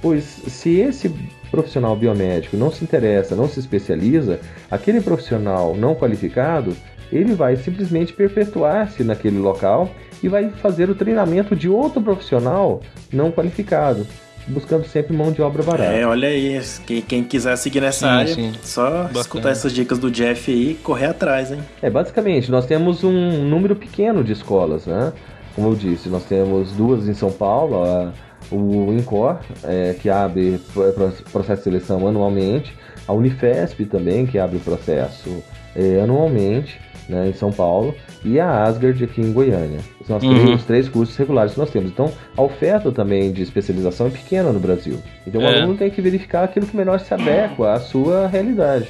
[0.02, 1.10] Pois se esse
[1.50, 6.76] profissional biomédico não se interessa, não se especializa, aquele profissional não qualificado,
[7.12, 9.90] ele vai simplesmente perpetuar-se naquele local
[10.22, 14.06] e vai fazer o treinamento de outro profissional não qualificado,
[14.48, 15.92] buscando sempre mão de obra barata.
[15.92, 18.54] É, olha aí, quem, quem quiser seguir nessa Sim, área, sim.
[18.62, 19.20] só Bacana.
[19.22, 21.60] escutar essas dicas do Jeff aí e correr atrás, hein?
[21.82, 25.12] É, basicamente, nós temos um número pequeno de escolas, né?
[25.56, 28.12] Como eu disse, nós temos duas em São Paulo, a-
[28.52, 32.74] o INCOR, é, que abre pro- pro- processo de seleção anualmente,
[33.08, 35.44] a Unifesp também, que abre o processo
[35.76, 36.80] é, anualmente,
[37.10, 37.94] né, em São Paulo,
[38.24, 39.80] e a Asgard aqui em Goiânia.
[40.06, 40.34] São Uhum.
[40.36, 41.92] três- os três cursos regulares que nós temos.
[41.92, 44.98] Então, a oferta também de especialização é pequena no Brasil.
[45.26, 45.60] Então, o É.
[45.62, 48.88] aluno tem que verificar aquilo que melhor se adequa à sua realidade.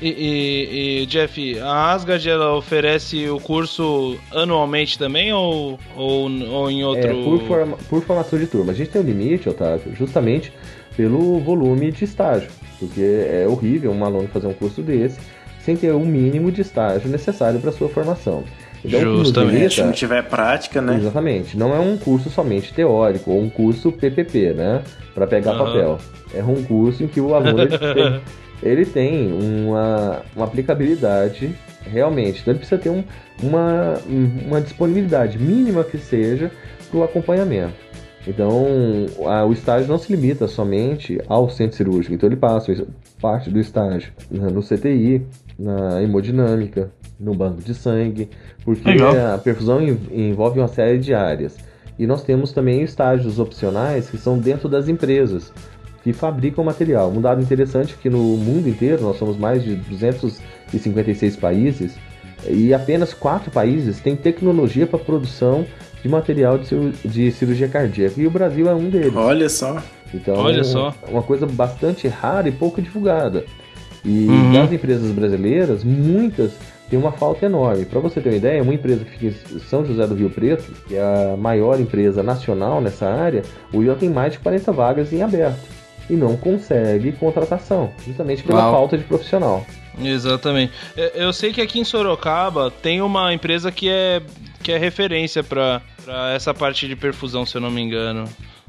[0.00, 6.70] E, e- e, Jeff, a Asgard ela oferece o curso anualmente também ou, ou, ou
[6.70, 7.08] em outro.
[7.08, 8.72] É, por, forma- por formação de turma.
[8.72, 10.52] A gente tem um limite, Otávio, justamente
[10.96, 12.48] pelo volume de estágio.
[12.80, 15.20] Porque é horrível um aluno fazer um curso desse
[15.64, 18.44] sem ter o mínimo de estágio necessário para sua formação.
[18.84, 19.76] Então, Justamente.
[19.76, 20.96] Se não tiver prática, né?
[20.96, 21.56] Exatamente.
[21.56, 24.82] Não é um curso somente teórico ou um curso PPP, né?
[25.14, 25.64] Para pegar Aham.
[25.66, 25.98] papel.
[26.34, 28.20] É um curso em que o aluno ele tem,
[28.62, 31.54] ele tem uma, uma aplicabilidade
[31.84, 32.40] realmente.
[32.40, 33.04] Então ele precisa ter um-
[33.40, 33.94] uma,
[34.46, 36.50] uma disponibilidade mínima que seja
[36.90, 37.74] para o acompanhamento.
[38.26, 38.66] Então,
[39.26, 42.14] a, o estágio não se limita somente ao centro cirúrgico.
[42.14, 42.86] Então, ele passa
[43.20, 45.22] parte do estágio no CTI,
[45.62, 48.28] na hemodinâmica, no banco de sangue,
[48.64, 49.34] porque Legal.
[49.34, 51.56] a perfusão envolve uma série de áreas.
[51.98, 55.52] E nós temos também estágios opcionais que são dentro das empresas
[56.02, 57.10] que fabricam material.
[57.10, 61.96] Um dado interessante é que no mundo inteiro, nós somos mais de 256 países,
[62.48, 65.64] e apenas quatro países têm tecnologia para produção
[66.02, 66.58] de material
[67.04, 68.20] de, cirurgia cardíaca.
[68.20, 69.14] E o Brasil é um deles.
[69.14, 69.80] Olha só.
[70.12, 70.92] Então, Olha só.
[71.08, 73.44] uma coisa bastante rara e pouco divulgada.
[74.04, 74.52] E uhum.
[74.52, 76.52] das empresas brasileiras, muitas
[76.90, 77.84] têm uma falta enorme.
[77.84, 80.72] Para você ter uma ideia, uma empresa que fica em São José do Rio Preto,
[80.86, 83.42] que é a maior empresa nacional nessa área,
[83.72, 88.64] o IO tem mais de 40 vagas em aberto e não consegue contratação, justamente pela
[88.64, 88.72] Uau.
[88.72, 89.64] falta de profissional.
[90.02, 90.72] Exatamente.
[90.96, 94.20] É, eu sei que aqui em Sorocaba tem uma empresa que é,
[94.62, 95.80] que é referência para
[96.34, 98.24] essa parte de perfusão, se eu não me engano.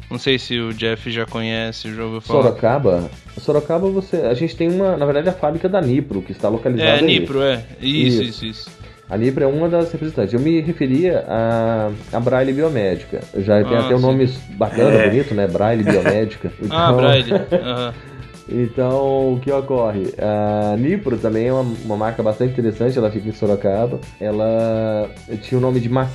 [0.10, 2.43] Não sei se o Jeff já conhece, já ouviu falar.
[2.43, 3.12] Sorocaba?
[3.39, 4.18] Sorocaba, você.
[4.18, 4.95] A gente tem uma.
[4.97, 6.89] Na verdade, a fábrica da Nipro, que está localizada.
[6.89, 7.06] É, aí.
[7.06, 7.66] Nipro, é.
[7.82, 8.84] Isso, isso, isso, isso.
[9.10, 10.34] A Nipro é uma das representantes.
[10.34, 13.22] Eu me referia a, a Braille Biomédica.
[13.38, 15.10] Já tem ah, até um nome bacana, é.
[15.10, 15.47] bonito, né?
[15.47, 16.51] Braille Biomédica.
[16.64, 16.78] Ah, então...
[16.78, 17.32] Ah, Braille.
[17.34, 18.14] Uhum.
[18.49, 20.14] Então, o que ocorre?
[20.20, 23.99] A Nipro também é uma, uma, marca bastante interessante, ela fica em Sorocaba.
[24.20, 25.10] Ela
[25.41, 26.10] tinha o nome de Mac,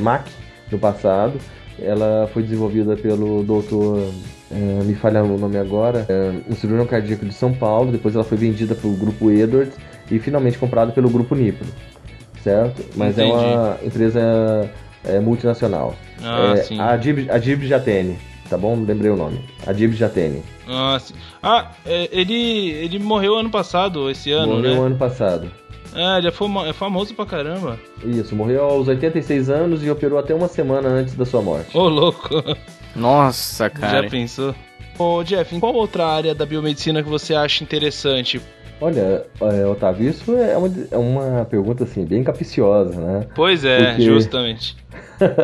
[0.00, 0.26] Mac
[0.70, 1.38] no passado.
[1.84, 3.98] Ela foi desenvolvida pelo doutor,
[4.50, 7.92] é, me falha o nome agora, é, um cirurgião cardíaco de São Paulo.
[7.92, 9.76] Depois ela foi vendida para o grupo Edwards
[10.10, 11.66] e finalmente comprada pelo grupo Nipro,
[12.42, 12.84] certo?
[12.96, 13.30] Mas Entendi.
[13.30, 14.70] é uma empresa
[15.04, 15.94] é, multinacional.
[16.22, 16.80] Ah, é, sim.
[16.80, 18.18] A Dib, Jatene,
[18.48, 18.76] tá bom?
[18.84, 19.40] Lembrei o nome.
[19.66, 20.42] A Dib Jatene.
[20.68, 21.14] Ah, sim.
[21.42, 24.68] ah ele, ele morreu ano passado, esse ano, morreu né?
[24.70, 25.50] Morreu ano passado.
[25.94, 27.78] É, ele é, é famoso pra caramba.
[28.04, 31.76] Isso, morreu aos 86 anos e operou até uma semana antes da sua morte.
[31.76, 32.28] Ô, louco.
[32.96, 34.02] Nossa, cara.
[34.02, 34.54] Já pensou?
[34.98, 38.40] Ô, Jeff, em qual outra área da biomedicina que você acha interessante?
[38.80, 43.26] Olha, é, Otávio, isso é uma, é uma pergunta assim, bem capiciosa, né?
[43.34, 44.02] Pois é, Porque...
[44.02, 44.76] justamente.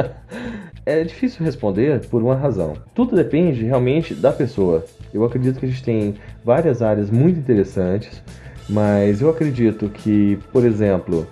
[0.85, 2.75] é difícil responder por uma razão.
[2.95, 4.85] Tudo depende realmente da pessoa.
[5.15, 8.23] Eu acredito que a gente tem várias áreas muito interessantes.
[8.69, 11.27] Mas eu acredito que, por exemplo,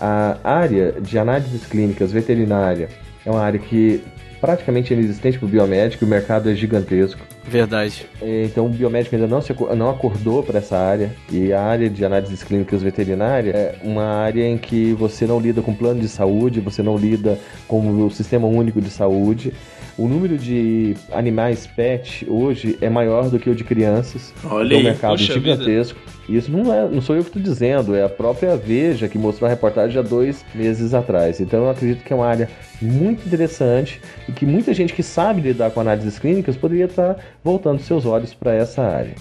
[0.00, 2.88] a área de análises clínicas veterinária
[3.24, 4.02] é uma área que
[4.40, 7.20] praticamente é inexistente para o biomédico, o mercado é gigantesco.
[7.44, 8.06] Verdade.
[8.22, 11.14] É, então o biomédico ainda não, se, não acordou para essa área.
[11.30, 15.60] E a área de análises clínicas veterinária é uma área em que você não lida
[15.60, 17.38] com plano de saúde, você não lida
[17.68, 19.52] com o sistema único de saúde.
[19.98, 24.32] O número de animais pet hoje é maior do que o de crianças.
[24.44, 25.98] Olha é um mercado gigantesco.
[25.98, 26.38] Vida.
[26.38, 29.46] Isso não, é, não sou eu que estou dizendo, é a própria Veja que mostrou
[29.46, 31.40] a reportagem há dois meses atrás.
[31.40, 32.48] Então eu acredito que é uma área
[32.80, 37.80] muito interessante e que muita gente que sabe lidar com análises clínicas poderia estar voltando
[37.80, 39.14] seus olhos para essa área.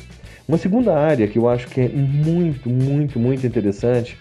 [0.48, 4.18] Uma segunda área que eu acho que é muito, muito, muito interessante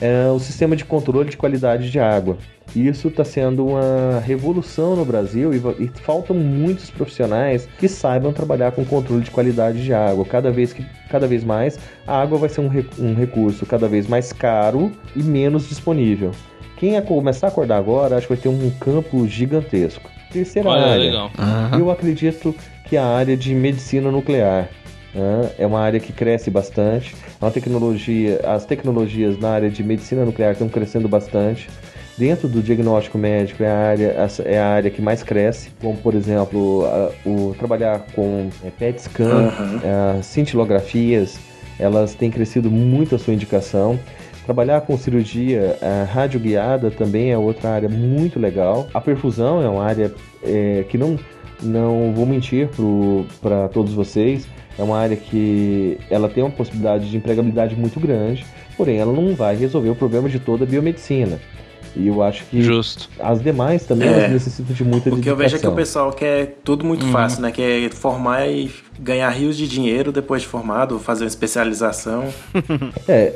[0.00, 2.38] é o sistema de controle de qualidade de água.
[2.74, 8.72] Isso está sendo uma revolução no Brasil e, e, faltam muitos profissionais que saibam trabalhar
[8.72, 10.24] com controle de qualidade de água.
[10.24, 14.06] Cada vez, que, cada vez mais a água vai ser um, um recurso cada vez
[14.06, 16.32] mais caro e menos disponível.
[16.78, 20.10] Quem é começar a acordar agora, acho que vai ter um campo gigantesco.
[20.32, 21.30] Terceira Olha, área, legal.
[21.78, 22.54] eu acredito
[22.88, 24.68] que a área de medicina nuclear.
[25.14, 25.50] Né?
[25.58, 27.14] É uma área que cresce bastante.
[27.40, 31.68] É uma tecnologia, as tecnologias na área de medicina nuclear estão crescendo bastante.
[32.16, 36.14] Dentro do diagnóstico médico é a área, é a área que mais cresce, como por
[36.14, 40.22] exemplo a, o trabalhar com é, PET scan, uhum.
[40.22, 41.38] cintilografias,
[41.78, 43.98] elas têm crescido muito a sua indicação.
[44.44, 48.88] Trabalhar com cirurgia é, radioguiada também é outra área muito legal.
[48.92, 51.18] A perfusão é uma área é, que não,
[51.62, 52.68] não vou mentir
[53.40, 54.46] para todos vocês,
[54.78, 58.44] é uma área que ela tem uma possibilidade de empregabilidade muito grande,
[58.76, 61.38] porém ela não vai resolver o problema de toda a biomedicina.
[61.94, 63.08] E eu acho que Justo.
[63.20, 66.84] as demais também é, necessitam de muita Porque eu vejo que o pessoal quer tudo
[66.84, 67.12] muito uhum.
[67.12, 67.52] fácil, né?
[67.52, 72.24] Quer formar e ganhar rios de dinheiro depois de formado, fazer uma especialização.
[73.06, 73.34] é,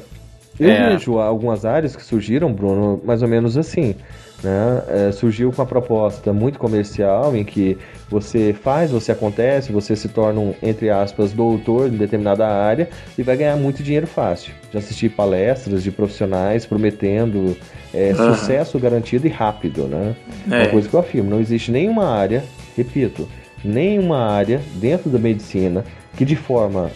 [0.59, 0.91] eu é.
[0.91, 3.95] vejo algumas áreas que surgiram, Bruno, mais ou menos assim.
[4.43, 4.83] Né?
[4.89, 7.79] É, surgiu com uma proposta muito comercial em que
[8.09, 13.23] você faz, você acontece, você se torna um, entre aspas, doutor em determinada área e
[13.23, 14.53] vai ganhar muito dinheiro fácil.
[14.73, 17.57] Já assisti palestras de profissionais prometendo
[17.95, 18.35] é, uhum.
[18.35, 20.15] sucesso garantido e rápido, né?
[20.51, 20.63] É.
[20.63, 22.45] Uma coisa que eu afirmo, não existe nenhuma área,
[22.77, 23.27] repito,
[23.65, 25.83] nenhuma área dentro da medicina
[26.17, 26.91] que de forma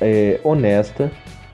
[0.00, 1.10] é, honesta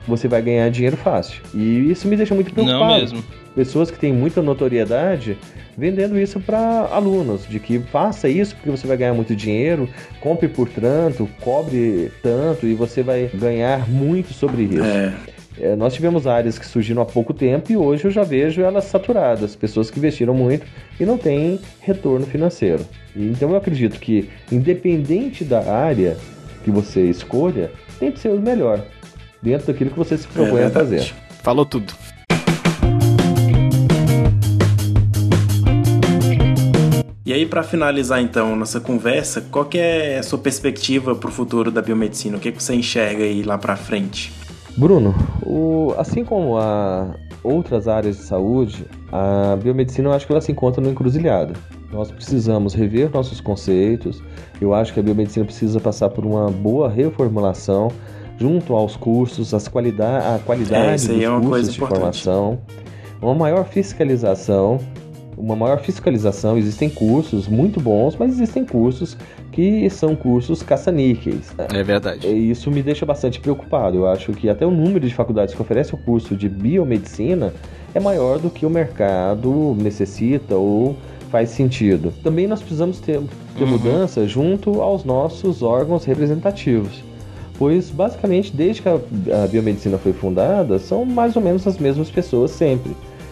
[0.07, 1.41] você vai ganhar dinheiro fácil.
[1.53, 2.83] E isso me deixa muito preocupado.
[2.83, 3.23] Não mesmo.
[3.55, 5.37] Pessoas que têm muita notoriedade
[5.77, 9.89] vendendo isso para alunos, de que faça isso porque você vai ganhar muito dinheiro,
[10.19, 14.83] compre por tanto, cobre tanto e você vai ganhar muito sobre isso.
[14.83, 15.13] É.
[15.59, 18.85] É, nós tivemos áreas que surgiram há pouco tempo e hoje eu já vejo elas
[18.85, 20.65] saturadas, pessoas que investiram muito
[20.99, 22.85] e não têm retorno financeiro.
[23.15, 26.17] E, então eu acredito que, independente da área
[26.63, 28.83] que você escolha, tem que ser o melhor,
[29.41, 31.13] dentro daquilo que você se propõe É a fazer.
[31.41, 31.93] Falou tudo.
[37.35, 41.69] Aí, para finalizar então nossa conversa, qual que é a sua perspectiva para o futuro
[41.71, 42.37] da biomedicina?
[42.37, 44.31] O que, que você enxerga aí lá para frente?
[44.77, 45.13] Bruno,
[45.45, 50.51] o- assim como a outras áreas de saúde, a biomedicina eu acho que ela se
[50.51, 51.53] encontra no encruzilhada.
[51.91, 54.21] Nós precisamos rever nossos conceitos.
[54.59, 57.89] Eu acho que a biomedicina precisa passar por uma boa reformulação
[58.37, 61.99] junto aos cursos, as qualidade, a qualidade É, dos é cursos de importante.
[61.99, 62.59] formação,
[63.21, 64.79] uma maior fiscalização,
[65.37, 66.57] uma maior fiscalização.
[66.57, 69.17] Existem cursos muito bons, mas existem cursos
[69.51, 71.53] que são cursos caça-níqueis.
[71.73, 72.27] É verdade.
[72.27, 73.97] E Isso me deixa bastante preocupado.
[73.97, 77.53] Eu acho que até o número de faculdades que oferecem o curso de biomedicina
[77.93, 80.95] é maior do que o mercado necessita ou
[81.31, 82.13] faz sentido.
[82.23, 83.19] Também nós precisamos ter,
[83.57, 83.69] ter Uhum.
[83.71, 87.03] mudança junto aos nossos órgãos representativos.
[87.57, 92.51] Pois, basicamente, desde que a biomedicina foi fundada, são mais ou menos as mesmas pessoas
[92.51, 92.91] sempre,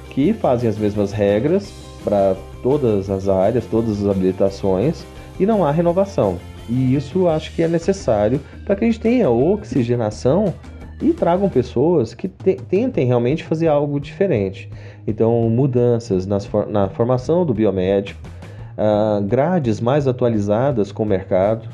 [0.10, 1.74] que fazem as mesmas regras
[2.04, 5.04] para todas as áreas, todas as habilitações,
[5.39, 6.38] e não há renovação.
[6.70, 10.54] E isso acho que é necessário para que a gente tenha oxigenação
[11.01, 14.70] e tragam pessoas que te- tentem realmente fazer algo diferente.
[15.06, 18.20] Então, mudanças for- na formação do biomédico,
[18.78, 21.68] ah, grades mais atualizadas com o mercado.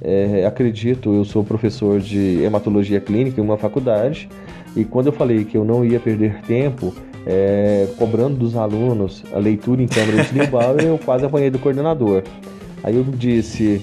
[0.00, 4.28] É, acredito, eu sou professor de hematologia clínica em uma faculdade
[4.74, 6.92] e quando eu falei que eu não ia perder tempo
[7.26, 12.22] é, cobrando dos alunos a leitura em câmara de Neubauer, eu quase apanhei do coordenador.
[12.82, 13.80] Aí eu disse: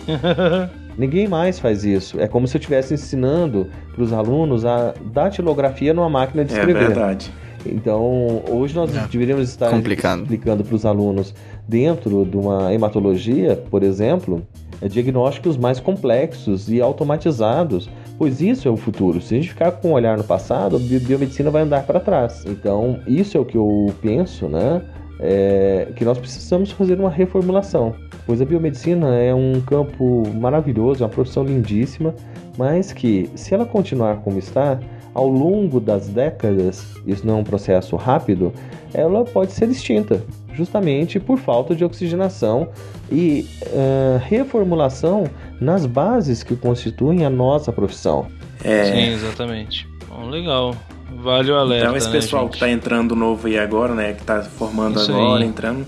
[0.97, 2.19] ninguém mais faz isso.
[2.19, 6.57] É como se eu estivesse ensinando para os alunos a datilografia numa máquina de É
[6.57, 6.87] escrever.
[6.87, 7.31] verdade.
[7.65, 9.05] Então, hoje nós É.
[9.11, 10.21] deveríamos estar Complicado.
[10.21, 11.33] explicando para os alunos,
[11.67, 14.41] dentro de uma hematologia, por exemplo,
[14.81, 17.89] é, diagnósticos mais complexos e automatizados,
[18.19, 19.21] pois isso é o futuro.
[19.21, 21.99] Se a gente ficar com um olhar no passado, a bi- biomedicina vai andar para
[22.01, 22.43] trás.
[22.45, 24.81] Então, isso é o que eu penso, né?
[25.21, 27.93] É, que nós precisamos fazer uma reformulação,
[28.25, 32.13] pois a biomedicina é um campo maravilhoso, é uma profissão lindíssima,
[32.57, 34.79] mas que, se ela continuar como está,
[35.13, 38.53] ao longo das décadas, isso não é um processo rápido,
[38.93, 42.69] ela pode ser extinta, justamente por falta de oxigenação
[43.11, 45.25] e eh, reformulação
[45.59, 48.27] nas bases que constituem a nossa profissão.
[48.63, 49.87] É, Sim, exatamente.
[50.07, 50.75] Bom, legal.
[51.21, 51.85] Vale o alerta.
[51.85, 52.53] então esse né, pessoal gente?
[52.53, 55.49] que tá entrando novo aí agora, né, que tá formando Isso agora, aí.
[55.49, 55.85] entrando,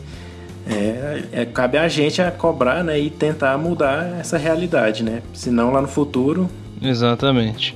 [0.67, 5.21] é, é, cabe a gente a cobrar, né, e tentar mudar essa realidade, né?
[5.33, 6.49] Senão lá no futuro,
[6.81, 7.75] Exatamente.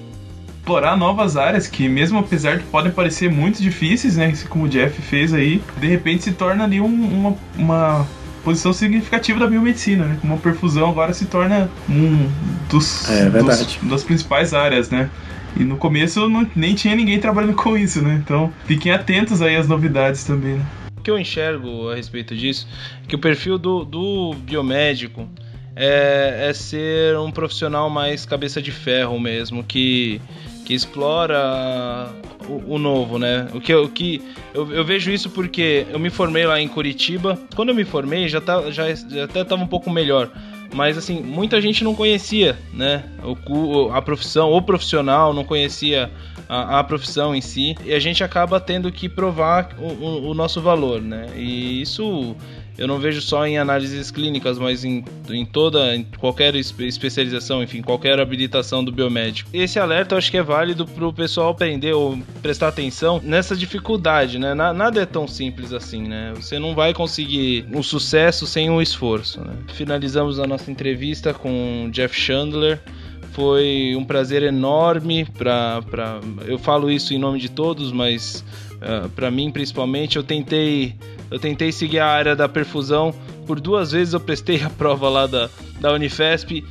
[0.60, 4.34] explorar novas áreas que, mesmo apesar de podem parecer muito difíceis, né?
[4.50, 8.08] Como o Jeff fez aí, de repente se torna ali um- uma, uma
[8.46, 10.18] posição significativa da biomedicina, né?
[10.22, 12.30] Como a perfusão agora se torna um
[12.70, 13.66] dos, É verdade.
[13.82, 15.10] dos- das principais áreas, né?
[15.58, 18.22] E no começo não, nem tinha ninguém trabalhando com isso, né?
[18.24, 20.66] Então fiquem atentos aí às novidades também, né?
[20.98, 22.68] O que eu enxergo a respeito disso
[23.04, 25.28] é que o perfil do, do biomédico
[25.76, 30.22] é, é ser um profissional mais cabeça de ferro mesmo, que,
[30.66, 32.10] que explora
[32.48, 33.48] o, o novo, né?
[33.54, 34.22] O que, o que
[34.54, 37.38] eu, eu vejo isso porque eu me formei lá em Curitiba.
[37.56, 40.30] Quando eu me formei, já, tá, já, já até estava um pouco melhor.
[40.74, 43.04] Mas assim, muita gente não conhecia, né?
[43.48, 46.12] O, a profissão, o profissional não conhecia
[46.50, 47.76] a, a profissão em si.
[47.86, 51.28] E a gente acaba tendo que provar o, o- o nosso valor, né?
[51.36, 52.36] E isso
[52.78, 57.64] eu não vejo só em análises clínicas, mas em, em toda, em qualquer espe- especialização,
[57.64, 59.50] enfim, qualquer habilitação do biomédico.
[59.54, 64.38] Esse alerta eu acho que é válido pro pessoal aprender ou prestar atenção nessa dificuldade,
[64.40, 64.54] né?
[64.54, 66.34] Na- nada é tão simples assim, né?
[66.36, 69.54] Você não vai conseguir um sucesso sem um esforço, né?
[69.74, 72.82] Finalizamos a nossa entrevista com o Jeff Chandler.
[73.32, 76.20] Foi um prazer enorme para pra...
[76.48, 78.46] eu falo isso em nome de todos, mas
[78.86, 80.96] uh, para mim principalmente eu tentei
[81.30, 83.14] eu tentei seguir a área da perfusão
[83.46, 86.64] por duas vezes eu prestei a prova lá da, da Unifesp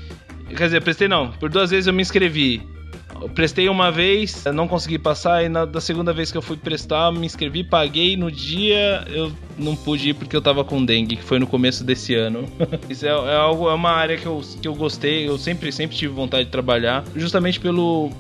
[0.49, 2.75] quer dizer prestei não por duas vezes eu me inscrevi
[3.21, 6.57] eu prestei uma vez, não consegui passar, e na da segunda vez que eu fui
[6.57, 8.17] prestar, me inscrevi, paguei.
[8.17, 11.85] No dia eu não pude ir porque eu tava com dengue, que foi no começo
[11.85, 12.45] desse ano.
[12.89, 15.97] Isso é, é algo, é uma área que eu, que eu gostei, eu sempre, sempre
[15.97, 18.11] tive vontade de trabalhar, justamente pelo,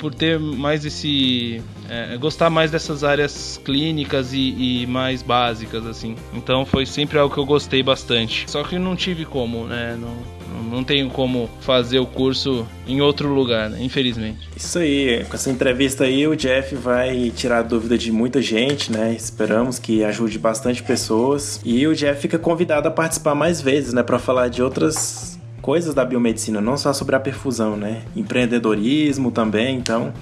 [0.00, 1.62] por ter mais esse.
[1.88, 6.16] É, gostar mais dessas áreas clínicas e, e, mais básicas, assim.
[6.32, 8.50] Então foi sempre algo que eu gostei bastante.
[8.50, 9.98] Só que não tive como, né?
[10.00, 10.16] Não,
[10.70, 13.78] não tenho como fazer o curso em outro lugar, né?
[13.82, 14.48] infelizmente.
[14.56, 18.90] Isso aí, com essa entrevista aí, o Jeff vai tirar a dúvida de muita gente,
[18.90, 19.12] né?
[19.12, 21.60] Esperamos que ajude bastante pessoas.
[21.64, 24.02] E o Jeff fica convidado a participar mais vezes, né?
[24.02, 25.29] Para falar de outras
[25.60, 28.02] coisas da biomedicina, não só sobre a perfusão, né?
[28.16, 30.12] Empreendedorismo também, então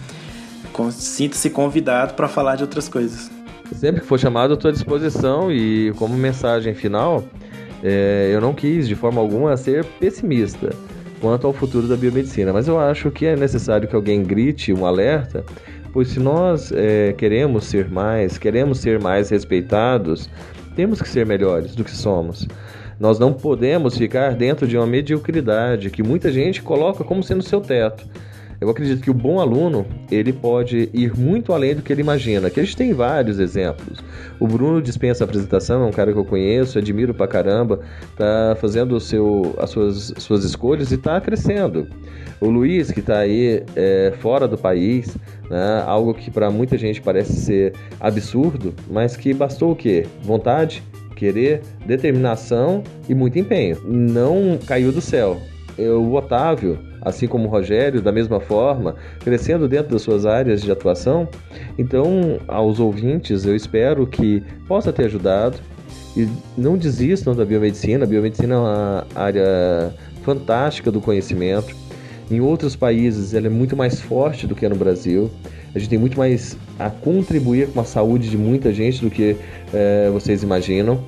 [0.90, 3.30] sinta-se convidado para falar de outras coisas.
[3.74, 7.24] Sempre que for chamado, estou à disposição e como mensagem final,
[7.82, 10.70] é, eu não quis de forma alguma ser pessimista
[11.20, 14.86] quanto ao futuro da biomedicina, mas eu acho que é necessário que alguém grite um
[14.86, 15.44] alerta,
[15.92, 20.30] pois se nós é, queremos ser mais, queremos ser mais respeitados,
[20.76, 22.46] temos que ser melhores do que somos.
[22.98, 27.60] Nós não podemos ficar dentro de uma mediocridade que muita gente coloca como sendo seu
[27.60, 28.04] teto.
[28.60, 32.50] Eu acredito que o bom aluno, ele pode ir muito além do que ele imagina,
[32.50, 34.00] que a gente tem vários exemplos.
[34.40, 37.78] O Bruno dispensa a apresentação, é um cara que eu conheço, admiro pra caramba,
[38.16, 41.86] tá fazendo o seu, as suas, suas escolhas e tá crescendo.
[42.40, 45.16] O Luiz, que está aí é, fora do país,
[45.48, 50.04] né, algo que para muita gente parece ser absurdo, mas que bastou o quê?
[50.20, 50.82] Vontade,
[51.18, 53.78] querer, determinação e muito empenho.
[53.84, 55.38] Não caiu do céu.
[55.76, 60.70] O Otávio, assim como o Rogério, da mesma forma, crescendo dentro das suas áreas de
[60.72, 61.28] atuação.
[61.76, 65.58] Então, aos ouvintes, eu espero que possa ter ajudado
[66.16, 68.04] e não desistam da biomedicina.
[68.04, 71.76] A biomedicina é uma área fantástica do conhecimento.
[72.30, 75.30] Em outros países, ela é muito mais forte do que é no Brasil.
[75.74, 79.36] A gente tem muito mais a contribuir com a saúde de muita gente do que
[79.72, 81.02] é, vocês imaginam.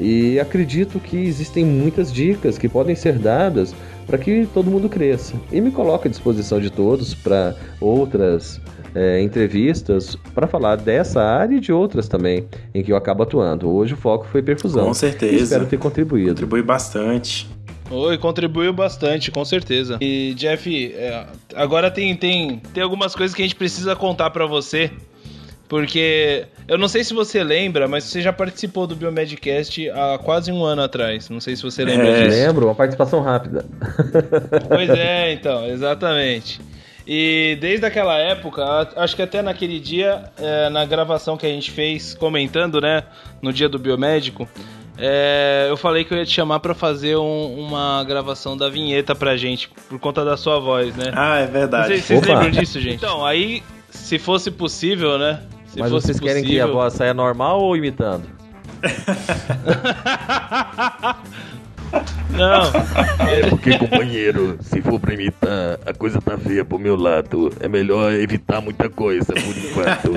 [0.00, 3.74] E acredito que existem muitas dicas que podem ser dadas
[4.06, 5.34] para que todo mundo cresça.
[5.52, 8.60] E me coloco à disposição de todos para outras
[8.94, 13.68] é, entrevistas para falar dessa área e de outras também em que eu acabo atuando.
[13.68, 14.86] Hoje o foco foi perfusão.
[14.86, 15.34] Com certeza.
[15.34, 16.30] E espero ter contribuído.
[16.30, 17.57] Contribui bastante.
[17.90, 19.98] Oi, contribuiu bastante, com certeza.
[20.00, 24.46] E Jeff, é, agora tem, tem, tem algumas coisas que a gente precisa contar para
[24.46, 24.90] você.
[25.68, 30.50] Porque eu não sei se você lembra, mas você já participou do Biomedcast há quase
[30.50, 31.28] um ano atrás.
[31.28, 32.38] Não sei se você lembra é, disso.
[32.38, 33.66] Lembro, uma participação rápida.
[34.68, 36.60] Pois é, então, exatamente.
[37.06, 38.62] E desde aquela época,
[38.96, 43.02] acho que até naquele dia, é, na gravação que a gente fez, comentando, né,
[43.40, 44.48] no dia do biomédico,
[44.98, 49.14] é, eu falei que eu ia te chamar para fazer um, uma gravação da vinheta
[49.14, 51.12] pra gente, por conta da sua voz, né?
[51.14, 51.88] Ah, é verdade.
[51.88, 52.96] Vocês, vocês lembram disso, gente?
[52.96, 55.40] Então, aí, se fosse possível, né?
[55.66, 56.66] Se Mas vocês querem possível...
[56.66, 58.24] que a voz saia normal ou imitando?
[62.30, 62.64] Não.
[63.26, 67.50] É porque, companheiro, se for pra imitar, a coisa tá feia pro meu lado.
[67.60, 70.12] É melhor evitar muita coisa por enquanto.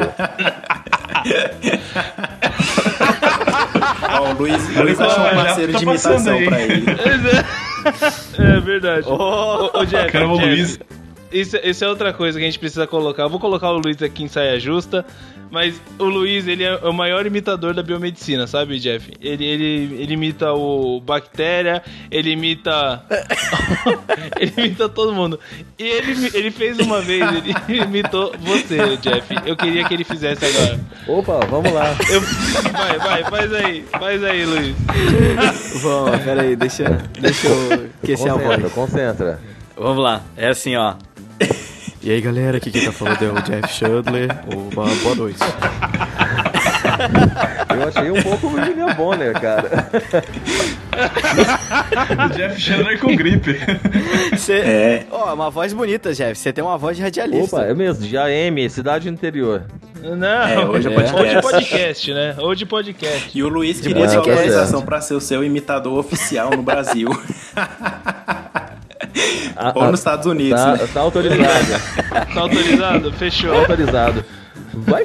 [4.20, 6.86] Ó, o Luiz, Luiz achou um parceiro tá de imitação pra ele.
[8.38, 9.08] É verdade.
[9.08, 10.80] Ô, oh, Jeff, Jeff, Luiz.
[11.32, 13.24] Isso, isso é outra coisa que a gente precisa colocar.
[13.24, 15.06] Eu vou colocar o Luiz aqui em saia justa.
[15.52, 19.12] Mas o Luiz, ele é o maior imitador da biomedicina, sabe, Jeff?
[19.20, 23.04] Ele, ele, ele imita o bactéria, ele imita.
[24.40, 25.38] ele imita todo mundo.
[25.78, 27.54] E ele, ele fez uma vez, ele
[27.84, 29.28] imitou você, Jeff.
[29.46, 30.80] Eu queria que ele fizesse agora.
[31.06, 31.98] Opa, vamos lá.
[32.10, 32.22] Eu...
[32.72, 34.76] Vai, vai, faz aí, faz aí, Luiz.
[35.82, 36.84] Vamos, peraí, deixa,
[37.20, 38.72] deixa eu aquecer a voz.
[38.72, 39.40] Concentra.
[39.76, 40.96] Vamos lá, é assim, ó.
[42.04, 44.28] E aí galera, aqui quem tá falando é o Jeff Chandler.
[44.52, 45.38] Uma boa noite.
[47.70, 49.88] Eu achei um pouco o William Bonner, cara.
[52.36, 53.56] Jeff Chandler com gripe.
[54.36, 54.54] Cê...
[54.54, 55.06] É.
[55.12, 56.36] Ó, oh, uma voz bonita, Jeff.
[56.36, 57.58] Você tem uma voz de radialista.
[57.58, 59.64] Opa, é mesmo, de AM, cidade interior.
[60.02, 61.16] Não, é, hoje é podcast.
[61.16, 62.36] Ou de podcast, né?
[62.40, 63.38] Ou de podcast.
[63.38, 67.10] E o Luiz queria sua autorização pra ser o seu imitador oficial no Brasil.
[69.56, 70.60] A, Ou nos Estados Unidos.
[70.60, 70.88] Tá, né?
[70.94, 71.66] tá autorizado.
[72.34, 73.14] tá autorizado?
[73.14, 73.52] Fechou.
[73.52, 74.26] Tá autorizado.
[74.74, 75.04] Vai.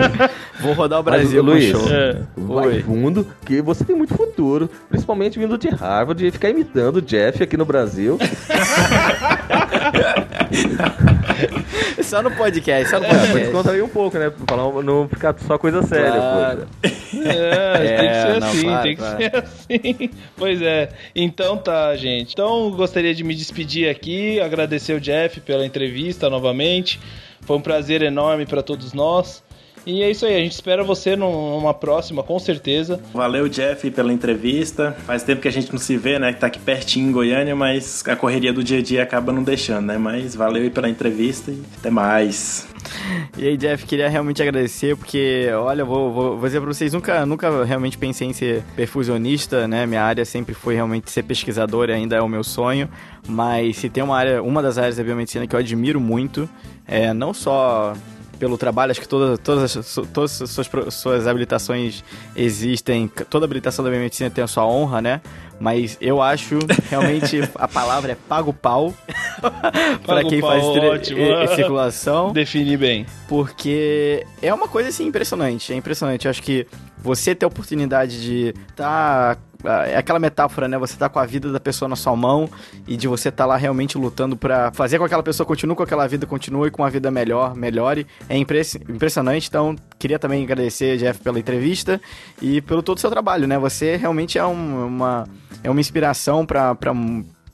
[0.61, 1.91] Vou rodar o Brasil, Mas, Luiz.
[1.91, 2.21] É.
[2.37, 2.83] Vai Oi.
[2.83, 7.43] fundo, que você tem muito futuro, principalmente vindo de Harvard e ficar imitando o Jeff
[7.43, 8.19] aqui no Brasil.
[12.03, 13.29] só no podcast, só no podcast.
[13.29, 14.31] É, pra descontrair um pouco, né?
[14.31, 16.67] Pra falar, não ficar só coisa séria, claro.
[16.81, 16.89] pô.
[17.31, 19.19] É, é, tem que ser não, assim, claro, tem que claro.
[19.19, 20.11] ser assim.
[20.37, 20.89] Pois é.
[21.15, 22.33] Então tá, gente.
[22.33, 27.01] Então gostaria de me despedir aqui, agradecer o Jeff pela entrevista novamente.
[27.43, 29.43] Foi um prazer enorme para todos nós.
[29.87, 33.01] E é isso aí, a gente espera você numa próxima, com certeza.
[33.15, 34.97] Valeu, Jeff, pela entrevista.
[35.07, 36.33] Faz tempo que a gente não se vê, né?
[36.33, 39.45] Que tá aqui pertinho em Goiânia, mas a correria do dia a dia acaba não
[39.45, 39.97] deixando, né?
[39.97, 42.67] Mas valeu aí pela entrevista e até mais.
[43.39, 47.25] E aí, Jeff, queria realmente agradecer, porque, olha, vou, vou, vou dizer pra vocês, nunca,
[47.25, 49.87] nunca realmente pensei em ser perfusionista, né?
[49.87, 52.89] Minha área sempre foi realmente ser pesquisador, ainda é o meu sonho.
[53.29, 56.49] Mas se tem uma área, uma das áreas da biomedicina que eu admiro muito,
[56.89, 57.95] é não só
[58.39, 63.85] pelo trabalho, acho que todas, todas, as, todas as suas, suas habilitações existem, toda habilitação
[63.85, 65.21] da biomedicina tem a sua honra, né?
[65.59, 66.59] Mas eu acho,
[66.91, 68.93] realmente, a palavra é pago pau
[70.05, 71.21] para quem pau, faz ótimo.
[71.55, 72.33] circulação.
[72.35, 73.07] Define bem.
[73.29, 75.73] Porque é uma coisa, assim, impressionante.
[75.73, 76.27] É impressionante.
[76.27, 76.67] Eu acho que
[76.99, 79.41] você ter a oportunidade de estar tá
[79.87, 80.79] é aquela metáfora, né?
[80.79, 82.49] Você tá com a vida da pessoa na sua mão
[82.87, 85.83] e de você tá lá realmente lutando para fazer com que aquela pessoa continue com
[85.83, 88.07] aquela vida, continue com uma vida melhor, melhore.
[88.29, 89.49] É impressionante.
[89.49, 92.01] Então, queria também agradecer, Jeff, pela entrevista
[92.41, 93.59] e pelo todo o seu trabalho, né?
[93.59, 95.29] Você realmente é um, uma,
[95.63, 96.75] é uma inspiração para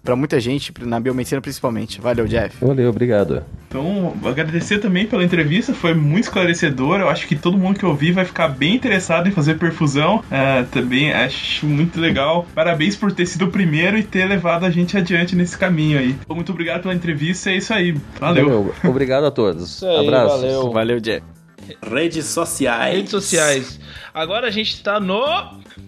[0.03, 2.01] para muita gente, na biomedicina principalmente.
[2.01, 2.57] Valeu, Jeff.
[2.65, 3.43] Valeu, obrigado.
[3.69, 7.01] Então, agradecer também pela entrevista, foi muito esclarecedor.
[7.01, 10.17] Eu acho que todo mundo que ouvir vai ficar bem interessado em fazer perfusão.
[10.17, 12.47] Uh, também acho muito legal.
[12.55, 16.17] Parabéns por ter sido o primeiro e ter levado a gente adiante nesse caminho aí.
[16.29, 17.97] Muito obrigado pela entrevista, é isso aí.
[18.19, 18.45] Valeu.
[18.45, 18.75] valeu.
[18.85, 19.83] Obrigado a todos.
[19.83, 20.41] Aí, Abraços.
[20.41, 20.71] Valeu.
[20.71, 21.42] Valeu, Jeff.
[21.83, 22.95] Redes sociais.
[22.95, 23.81] Redes sociais.
[24.15, 25.25] Agora a gente tá no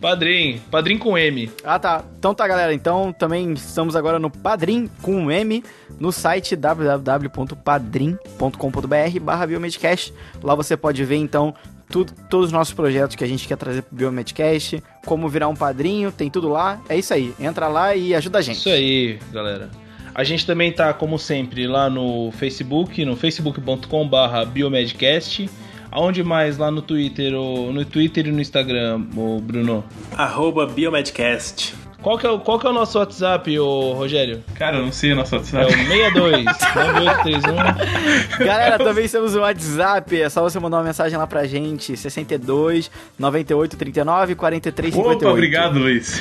[0.01, 0.61] Padrim.
[0.70, 1.51] Padrim com M.
[1.62, 2.03] Ah, tá.
[2.18, 2.72] Então tá, galera.
[2.72, 5.62] Então também estamos agora no Padrim com M
[5.99, 10.12] no site www.padrim.com.br barra Biomedcast.
[10.43, 11.55] Lá você pode ver, então,
[11.89, 15.57] tudo, todos os nossos projetos que a gente quer trazer pro Biomedcast, como virar um
[15.57, 16.81] padrinho, tem tudo lá.
[16.89, 17.35] É isso aí.
[17.39, 18.59] Entra lá e ajuda a gente.
[18.59, 19.70] Isso aí, galera.
[20.14, 25.51] A gente também tá, como sempre, lá no Facebook, no facebook.com barra Biomedcast.
[25.95, 26.59] Aonde mais?
[26.59, 29.01] Lá no Twitter, ou, no Twitter e no Instagram,
[29.40, 29.84] Bruno?
[30.16, 31.84] Arroba Biomedcast.
[32.05, 34.44] Qual que, é, qual que é o nosso WhatsApp, ô Rogério?
[34.57, 35.72] Cara, eu não sei o nosso É WhatsApp.
[35.72, 38.44] o 62 9831.
[38.44, 40.20] Galera, também temos o WhatsApp.
[40.20, 41.96] É só você mandar uma mensagem lá pra gente.
[41.96, 45.22] 62 98 39 43 58.
[45.24, 46.20] Opa, obrigado, Luiz.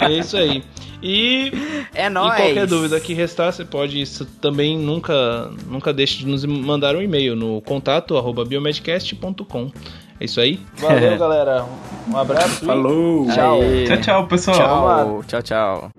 [0.00, 0.62] É isso aí.
[1.02, 1.50] E
[1.92, 2.34] É nóis.
[2.34, 6.94] E qualquer dúvida que restar, você pode isso também nunca, nunca deixe de nos mandar
[6.94, 9.72] um e-mail no contato arroba biomedcast.com.
[10.20, 10.60] É isso aí.
[10.76, 11.64] Valeu, galera.
[12.08, 12.64] Um abraço.
[12.64, 13.26] e Falou.
[13.26, 13.60] Tchau.
[13.86, 15.22] Tchau, tchau, pessoal.
[15.26, 15.90] Tchau, tchau, tchau.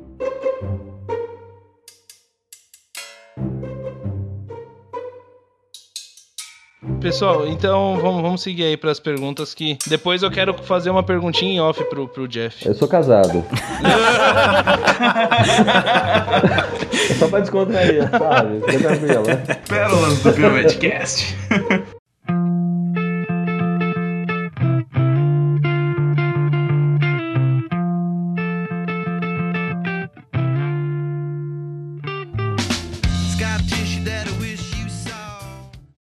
[7.02, 11.04] Pessoal, então vamos, vamos seguir aí para as perguntas que depois eu quero fazer uma
[11.04, 12.66] perguntinha em off pro, pro Jeff.
[12.66, 13.44] Eu sou casado.
[17.20, 18.62] Só pra descontrair, sabe?
[18.62, 19.36] Fica tranquilo, né?
[19.68, 21.36] Pérolas do Biomedcast.